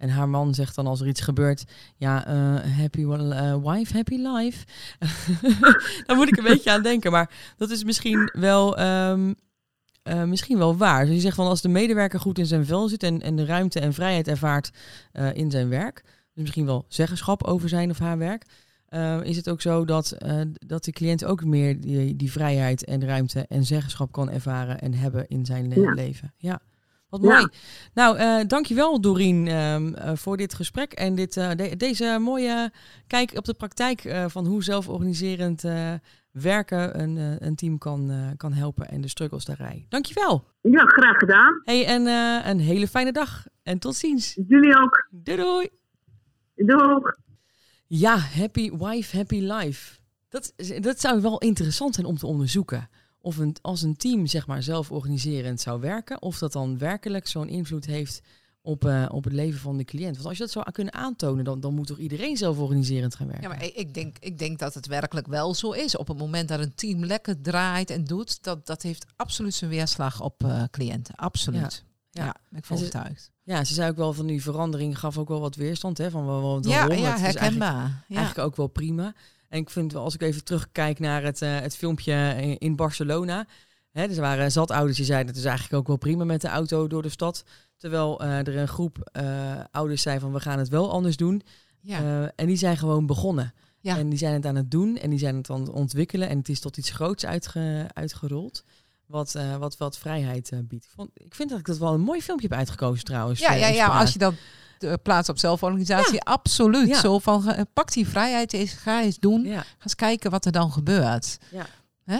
En 0.00 0.08
haar 0.08 0.28
man 0.28 0.54
zegt 0.54 0.74
dan 0.74 0.86
als 0.86 1.00
er 1.00 1.06
iets 1.08 1.20
gebeurt, 1.20 1.64
ja, 1.96 2.26
eh, 2.26 2.70
happy 2.76 3.04
eh, 3.04 3.56
wife, 3.62 3.92
happy 3.94 4.16
life. 4.16 4.64
Daar 6.06 6.16
moet 6.16 6.28
ik 6.28 6.36
een 6.36 6.44
beetje 6.44 6.70
aan 6.72 6.82
denken. 6.82 7.10
Maar 7.12 7.30
dat 7.56 7.70
is 7.70 7.84
misschien 7.84 8.30
wel, 8.32 8.76
ehm, 8.76 9.32
eh, 10.02 10.22
misschien 10.24 10.58
wel 10.58 10.76
waar. 10.76 11.04
Dus 11.06 11.14
je 11.14 11.20
zegt 11.20 11.36
van 11.36 11.46
als 11.46 11.60
de 11.60 11.68
medewerker 11.68 12.20
goed 12.20 12.38
in 12.38 12.46
zijn 12.46 12.66
vel 12.66 12.88
zit 12.88 13.02
en, 13.02 13.20
en 13.22 13.36
de 13.36 13.44
ruimte 13.44 13.80
en 13.80 13.92
vrijheid 13.94 14.28
ervaart 14.28 14.70
in 15.32 15.50
zijn 15.50 15.68
werk, 15.68 16.02
dus 16.04 16.42
misschien 16.42 16.66
wel 16.66 16.84
zeggenschap 16.88 17.44
over 17.44 17.68
zijn 17.68 17.90
of 17.90 17.98
haar 17.98 18.18
werk, 18.18 18.44
is 19.22 19.36
het 19.36 19.48
ook 19.50 19.60
zo 19.60 19.84
dat, 19.84 20.16
dat 20.66 20.84
de 20.84 20.92
cliënt 20.92 21.24
ook 21.24 21.44
meer 21.44 21.80
die, 21.80 22.16
die 22.16 22.30
vrijheid 22.32 22.84
en 22.84 23.04
ruimte 23.06 23.46
en 23.48 23.64
zeggenschap 23.64 24.12
kan 24.12 24.30
ervaren 24.30 24.80
en 24.80 24.94
hebben 24.94 25.28
in 25.28 25.44
zijn 25.46 25.68
le- 25.68 25.80
Ja. 25.80 25.92
leven. 25.92 26.32
Ja. 26.36 26.60
Wat 27.10 27.22
Ja. 27.22 27.28
mooi. 27.28 27.48
Nou, 27.94 28.16
eh 28.18 28.40
dankjewel 28.46 29.00
Dorien 29.00 29.48
ehm, 29.48 29.94
eh, 29.94 30.16
voor 30.16 30.36
dit 30.36 30.54
gesprek 30.54 30.92
en 30.92 31.14
dit, 31.14 31.36
eh, 31.36 31.50
de- 31.56 31.76
deze 31.76 32.16
mooie 32.20 32.72
kijk 33.06 33.32
op 33.36 33.44
de 33.44 33.54
praktijk 33.54 34.14
van 34.26 34.46
hoe 34.46 34.62
zelforganiserend 34.62 35.62
werken 36.30 37.00
een, 37.00 37.16
een 37.46 37.54
team 37.54 37.78
kan, 37.78 38.12
kan 38.36 38.52
helpen 38.52 38.88
en 38.88 39.00
de 39.00 39.08
struggles 39.08 39.44
daarij. 39.44 39.86
Dankjewel. 39.88 40.44
Ja, 40.60 40.84
graag 40.84 41.16
gedaan. 41.16 41.60
Hey, 41.64 41.86
en 41.86 42.06
een 42.50 42.60
hele 42.60 42.88
fijne 42.88 43.12
dag 43.12 43.46
en 43.62 43.78
tot 43.78 43.94
ziens. 43.96 44.38
Jullie 44.48 44.76
ook. 44.82 45.06
Doei 45.10 45.36
doei. 45.38 45.68
Doeg. 46.54 47.14
Ja, 47.86 48.16
happy 48.16 48.70
wife, 48.76 49.16
happy 49.16 49.40
life. 49.40 49.98
Dat, 50.28 50.52
dat 50.80 51.00
zou 51.00 51.20
wel 51.20 51.38
interessant 51.38 51.94
zijn 51.94 52.06
om 52.06 52.16
te 52.18 52.26
onderzoeken. 52.26 52.88
Of 53.20 53.36
een, 53.36 53.56
als 53.60 53.82
een 53.82 53.96
team 53.96 54.26
zeg 54.26 54.46
maar 54.46 54.62
zelforganiserend 54.62 55.60
zou 55.60 55.80
werken, 55.80 56.22
of 56.22 56.38
dat 56.38 56.52
dan 56.52 56.78
werkelijk 56.78 57.26
zo'n 57.26 57.48
invloed 57.48 57.86
heeft 57.86 58.20
op, 58.62 58.84
eh, 58.84 59.06
op 59.12 59.24
het 59.24 59.32
leven 59.32 59.60
van 59.60 59.76
de 59.76 59.84
cliënt. 59.84 60.14
Want 60.14 60.26
als 60.28 60.36
je 60.36 60.42
dat 60.42 60.52
zou 60.52 60.70
kunnen 60.72 60.94
aantonen, 60.94 61.44
dan, 61.44 61.60
dan 61.60 61.74
moet 61.74 61.86
toch 61.86 61.98
iedereen 61.98 62.36
zelforganiserend 62.36 63.14
gaan 63.14 63.26
werken. 63.26 63.50
Ja, 63.50 63.56
maar 63.56 63.64
ik, 63.74 63.94
denk, 63.94 64.16
ik 64.20 64.38
denk 64.38 64.58
dat 64.58 64.74
het 64.74 64.86
werkelijk 64.86 65.26
wel 65.26 65.54
zo 65.54 65.70
is. 65.70 65.96
Op 65.96 66.08
het 66.08 66.18
moment 66.18 66.48
dat 66.48 66.60
een 66.60 66.74
team 66.74 67.04
lekker 67.04 67.40
draait 67.40 67.90
en 67.90 68.04
doet, 68.04 68.42
dat, 68.42 68.66
dat 68.66 68.82
heeft 68.82 69.06
absoluut 69.16 69.54
zijn 69.54 69.70
weerslag 69.70 70.22
op 70.22 70.44
eh, 70.44 70.62
cliënten. 70.70 71.14
Absoluut. 71.14 71.84
Ja. 72.10 72.22
Ja, 72.22 72.24
Ja. 72.24 72.34
ben 72.48 72.58
ik 72.58 72.64
van 72.64 72.76
overtuigd. 72.76 73.30
Ja, 73.42 73.64
ze 73.64 73.74
zei 73.74 73.90
ook 73.90 73.96
wel 73.96 74.12
van 74.12 74.26
die 74.26 74.42
verandering 74.42 74.98
gaf 74.98 75.18
ook 75.18 75.28
wel 75.28 75.40
wat 75.40 75.54
weerstand. 75.56 75.98
Hè, 75.98 76.10
van, 76.10 76.24
wa- 76.26 76.40
wa- 76.40 76.58
Ja, 76.62 76.70
ja, 76.70 76.88
eigenlijk- 76.88 77.20
herkenbaar. 77.38 78.04
Ja. 78.08 78.16
Eigenlijk 78.16 78.46
ook 78.46 78.56
wel 78.56 78.66
prima. 78.66 79.14
En 79.50 79.58
ik 79.58 79.70
vind 79.70 79.92
wel, 79.92 80.02
als 80.02 80.14
ik 80.14 80.22
even 80.22 80.44
terugkijk 80.44 80.98
naar 80.98 81.22
het, 81.22 81.42
eh, 81.42 81.60
het 81.60 81.76
filmpje 81.76 82.34
in- 82.40 82.58
in 82.58 82.76
Barcelona. 82.76 83.46
Hè, 83.90 84.06
dus 84.06 84.16
er 84.16 84.22
waren 84.22 84.52
zat 84.52 84.70
ouders 84.70 84.96
die 84.96 85.06
zeiden 85.06 85.28
het 85.28 85.36
is 85.36 85.44
eigenlijk 85.44 85.74
ook 85.76 85.86
wel 85.86 85.96
prima 85.96 86.24
met 86.24 86.40
de 86.40 86.48
auto 86.48 86.86
door 86.86 87.02
de 87.02 87.08
stad. 87.08 87.44
Terwijl 87.76 88.20
eh, 88.20 88.38
er 88.38 88.56
een 88.56 88.68
groep 88.68 89.08
eh, 89.12 89.60
ouders 89.70 90.02
zei 90.02 90.18
van 90.18 90.32
we 90.32 90.40
gaan 90.40 90.58
het 90.58 90.68
wel 90.68 90.90
anders 90.92 91.16
doen. 91.16 91.42
ja. 91.80 92.32
En 92.36 92.46
die 92.46 92.56
zijn 92.56 92.76
gewoon 92.76 93.06
begonnen. 93.06 93.54
Ja. 93.80 93.96
En 93.98 94.08
die 94.08 94.18
zijn 94.18 94.32
het 94.34 94.46
aan 94.46 94.56
het 94.56 94.70
doen 94.70 94.96
en 94.96 95.10
die 95.10 95.18
zijn 95.18 95.36
het 95.36 95.50
aan 95.50 95.60
het 95.60 95.70
ontwikkelen. 95.70 96.28
En 96.28 96.38
het 96.38 96.48
is 96.48 96.60
tot 96.60 96.76
iets 96.76 96.90
groots 96.90 97.26
uitge, 97.26 97.86
uitgerold. 97.92 98.64
Wat, 99.06 99.36
wat, 99.58 99.76
wat 99.76 99.98
vrijheid 99.98 100.50
biedt. 100.64 100.84
Ik, 100.84 100.90
vond, 100.94 101.10
ik 101.14 101.34
vind 101.34 101.50
dat 101.50 101.58
ik 101.58 101.66
dat 101.66 101.78
wel 101.78 101.94
een 101.94 102.00
mooi 102.00 102.22
filmpje 102.22 102.48
heb 102.48 102.58
uitgekozen 102.58 103.04
trouwens. 103.04 103.40
ja, 103.40 103.52
ja, 103.54 103.68
ja, 103.68 103.86
als 103.98 104.12
je 104.12 104.18
dat 104.18 104.34
eh, 104.84 104.92
plaatst 105.02 105.30
op 105.30 105.38
zelforganisatie, 105.38 106.22
absoluut. 106.22 106.88
Ja. 106.88 107.00
Zo 107.00 107.18
van, 107.18 107.48
eh, 107.48 107.62
pak 107.72 107.92
die 107.92 108.08
vrijheid 108.08 108.52
eens, 108.52 108.72
ga 108.72 109.02
eens 109.02 109.18
doen. 109.18 109.42
Ja. 109.42 109.60
Ga 109.60 109.82
eens 109.82 109.94
kijken 109.94 110.30
wat 110.30 110.44
er 110.44 110.52
dan 110.52 110.72
gebeurt. 110.72 111.38
Ja. 111.50 111.66
Hè? 112.04 112.18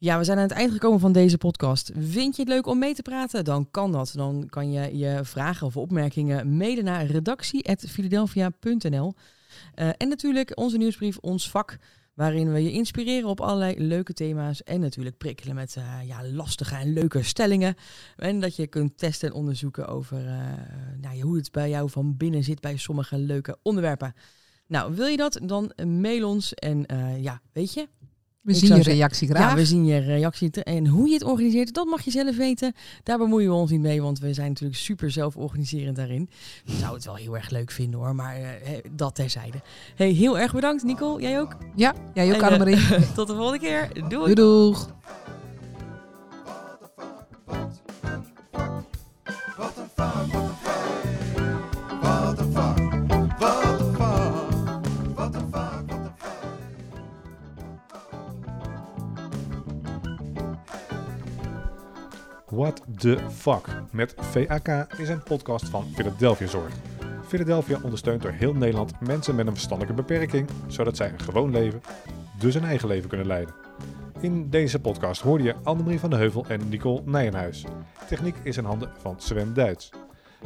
Ja, 0.00 0.18
we 0.18 0.24
zijn 0.24 0.36
aan 0.36 0.42
het 0.42 0.52
eind 0.52 0.72
gekomen 0.72 1.00
van 1.00 1.12
deze 1.12 1.38
podcast. 1.38 1.90
Vind 1.98 2.36
je 2.36 2.42
het 2.42 2.50
leuk 2.50 2.66
om 2.66 2.78
mee 2.78 2.94
te 2.94 3.02
praten? 3.02 3.44
Dan 3.44 3.70
kan 3.70 3.92
dat. 3.92 4.12
Dan 4.14 4.46
kan 4.50 4.72
je 4.72 4.98
je 4.98 5.20
vragen 5.22 5.66
of 5.66 5.76
opmerkingen 5.76 6.56
mailen 6.56 6.84
naar 6.84 7.06
redactie.philadelphia.nl. 7.06 9.14
Eh, 9.74 9.88
en 9.96 10.08
natuurlijk 10.08 10.52
onze 10.54 10.76
nieuwsbrief, 10.76 11.18
ons 11.18 11.50
vak, 11.50 11.78
waarin 12.18 12.52
we 12.52 12.62
je 12.62 12.72
inspireren 12.72 13.28
op 13.28 13.40
allerlei 13.40 13.74
leuke 13.78 14.12
thema's. 14.12 14.62
En 14.62 14.80
natuurlijk 14.80 15.18
prikkelen 15.18 15.54
met 15.54 15.76
eh, 15.76 16.06
ja, 16.06 16.24
lastige 16.24 16.74
en 16.74 16.92
leuke 16.92 17.22
stellingen. 17.22 17.74
En 18.16 18.40
dat 18.40 18.56
je 18.56 18.66
kunt 18.66 18.98
testen 18.98 19.28
en 19.28 19.34
onderzoeken 19.34 19.88
over 19.88 20.26
eh, 20.26 20.36
nou, 21.00 21.20
hoe 21.20 21.36
het 21.36 21.52
bij 21.52 21.68
jou 21.68 21.90
van 21.90 22.16
binnen 22.16 22.44
zit 22.44 22.60
bij 22.60 22.76
sommige 22.76 23.18
leuke 23.18 23.58
onderwerpen. 23.62 24.14
Nou, 24.66 24.94
wil 24.94 25.06
je 25.06 25.16
dat? 25.16 25.40
Dan 25.42 25.72
mail 25.86 26.28
ons. 26.28 26.54
En 26.54 26.86
eh, 26.86 27.22
ja, 27.22 27.40
weet 27.52 27.74
je, 27.74 27.88
We 28.48 28.54
zien 28.54 28.76
je 28.76 28.82
reactie 28.82 29.28
graag. 29.28 29.50
ja, 29.50 29.56
we 29.56 29.64
zien 29.64 29.84
je 29.84 29.98
reactie. 29.98 30.50
En 30.50 30.86
hoe 30.86 31.08
je 31.08 31.14
het 31.14 31.24
organiseert, 31.24 31.74
dat 31.74 31.86
mag 31.86 32.02
je 32.02 32.10
zelf 32.10 32.36
weten. 32.36 32.74
Daar 33.02 33.18
bemoeien 33.18 33.48
we 33.48 33.54
ons 33.54 33.70
niet 33.70 33.80
mee, 33.80 34.02
want 34.02 34.18
we 34.18 34.32
zijn 34.34 34.48
natuurlijk 34.48 34.78
super 34.78 35.10
zelforganiserend 35.10 35.96
daarin. 35.96 36.30
Ik 36.64 36.74
zou 36.80 36.94
het 36.94 37.04
wel 37.04 37.14
heel 37.14 37.36
erg 37.36 37.50
leuk 37.50 37.70
vinden 37.70 38.00
hoor, 38.00 38.14
maar 38.14 38.36
eh, 38.36 38.42
hè, 38.62 38.78
dat 38.90 39.14
terzijde. 39.14 39.60
Hey, 39.94 40.10
heel 40.10 40.38
erg 40.38 40.52
bedankt, 40.54 40.82
Nicole. 40.82 41.22
Jij 41.22 41.40
ook? 41.40 41.56
Ja, 41.74 41.94
jij 42.14 42.26
ook, 42.26 42.34
En, 42.34 42.40
eh, 42.40 42.46
Annemarie. 42.46 42.76
Tot 43.14 43.28
de 43.28 43.34
volgende 43.34 43.58
keer. 43.58 43.88
Doei. 43.94 44.08
Doei, 44.08 44.34
doeg. 44.34 44.90
What 62.58 62.82
the 62.96 63.18
Fuck 63.30 63.66
met 63.90 64.14
VAK 64.16 64.68
is 64.96 65.08
een 65.08 65.22
podcast 65.22 65.68
van 65.68 65.84
Philadelphia 65.94 66.46
Zorg. 66.46 66.72
Philadelphia 67.26 67.78
ondersteunt 67.82 68.22
door 68.22 68.30
heel 68.30 68.54
Nederland 68.54 69.00
mensen 69.00 69.34
met 69.34 69.46
een 69.46 69.52
verstandelijke 69.52 70.02
beperking, 70.02 70.48
zodat 70.66 70.96
zij 70.96 71.12
een 71.12 71.20
gewoon 71.20 71.50
leven, 71.50 71.80
dus 72.38 72.54
een 72.54 72.64
eigen 72.64 72.88
leven 72.88 73.08
kunnen 73.08 73.26
leiden. 73.26 73.54
In 74.20 74.50
deze 74.50 74.80
podcast 74.80 75.20
hoorde 75.20 75.44
je 75.44 75.54
Annemarie 75.62 76.00
van 76.00 76.10
de 76.10 76.16
Heuvel 76.16 76.44
en 76.48 76.68
Nicole 76.68 77.02
Nijenhuis. 77.04 77.64
Techniek 78.08 78.36
is 78.42 78.56
in 78.56 78.64
handen 78.64 78.90
van 78.98 79.14
Sven 79.18 79.54
Duits. 79.54 79.90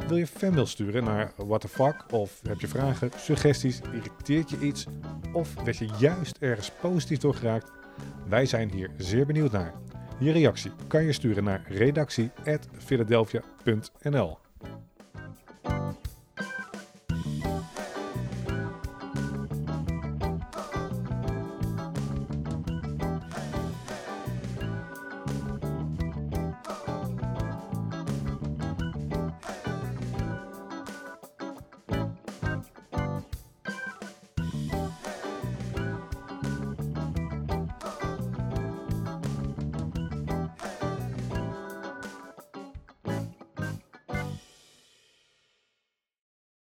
Wil 0.07 0.17
je 0.17 0.27
fanmail 0.27 0.65
sturen 0.65 1.03
naar 1.03 1.31
What 1.35 1.61
the 1.61 1.67
Fuck 1.67 2.05
of 2.11 2.39
heb 2.47 2.59
je 2.59 2.67
vragen, 2.67 3.11
suggesties, 3.15 3.81
irriteert 3.93 4.49
je 4.49 4.59
iets 4.59 4.85
of 5.31 5.63
werd 5.63 5.77
je 5.77 5.89
juist 5.97 6.37
ergens 6.39 6.71
positief 6.81 7.17
door 7.17 7.35
geraakt? 7.35 7.71
Wij 8.27 8.45
zijn 8.45 8.71
hier 8.71 8.89
zeer 8.97 9.25
benieuwd 9.25 9.51
naar. 9.51 9.82
Je 10.23 10.31
reactie 10.31 10.71
kan 10.87 11.03
je 11.03 11.13
sturen 11.13 11.43
naar 11.43 11.61
redactie.philadelphia.nl 11.67 14.37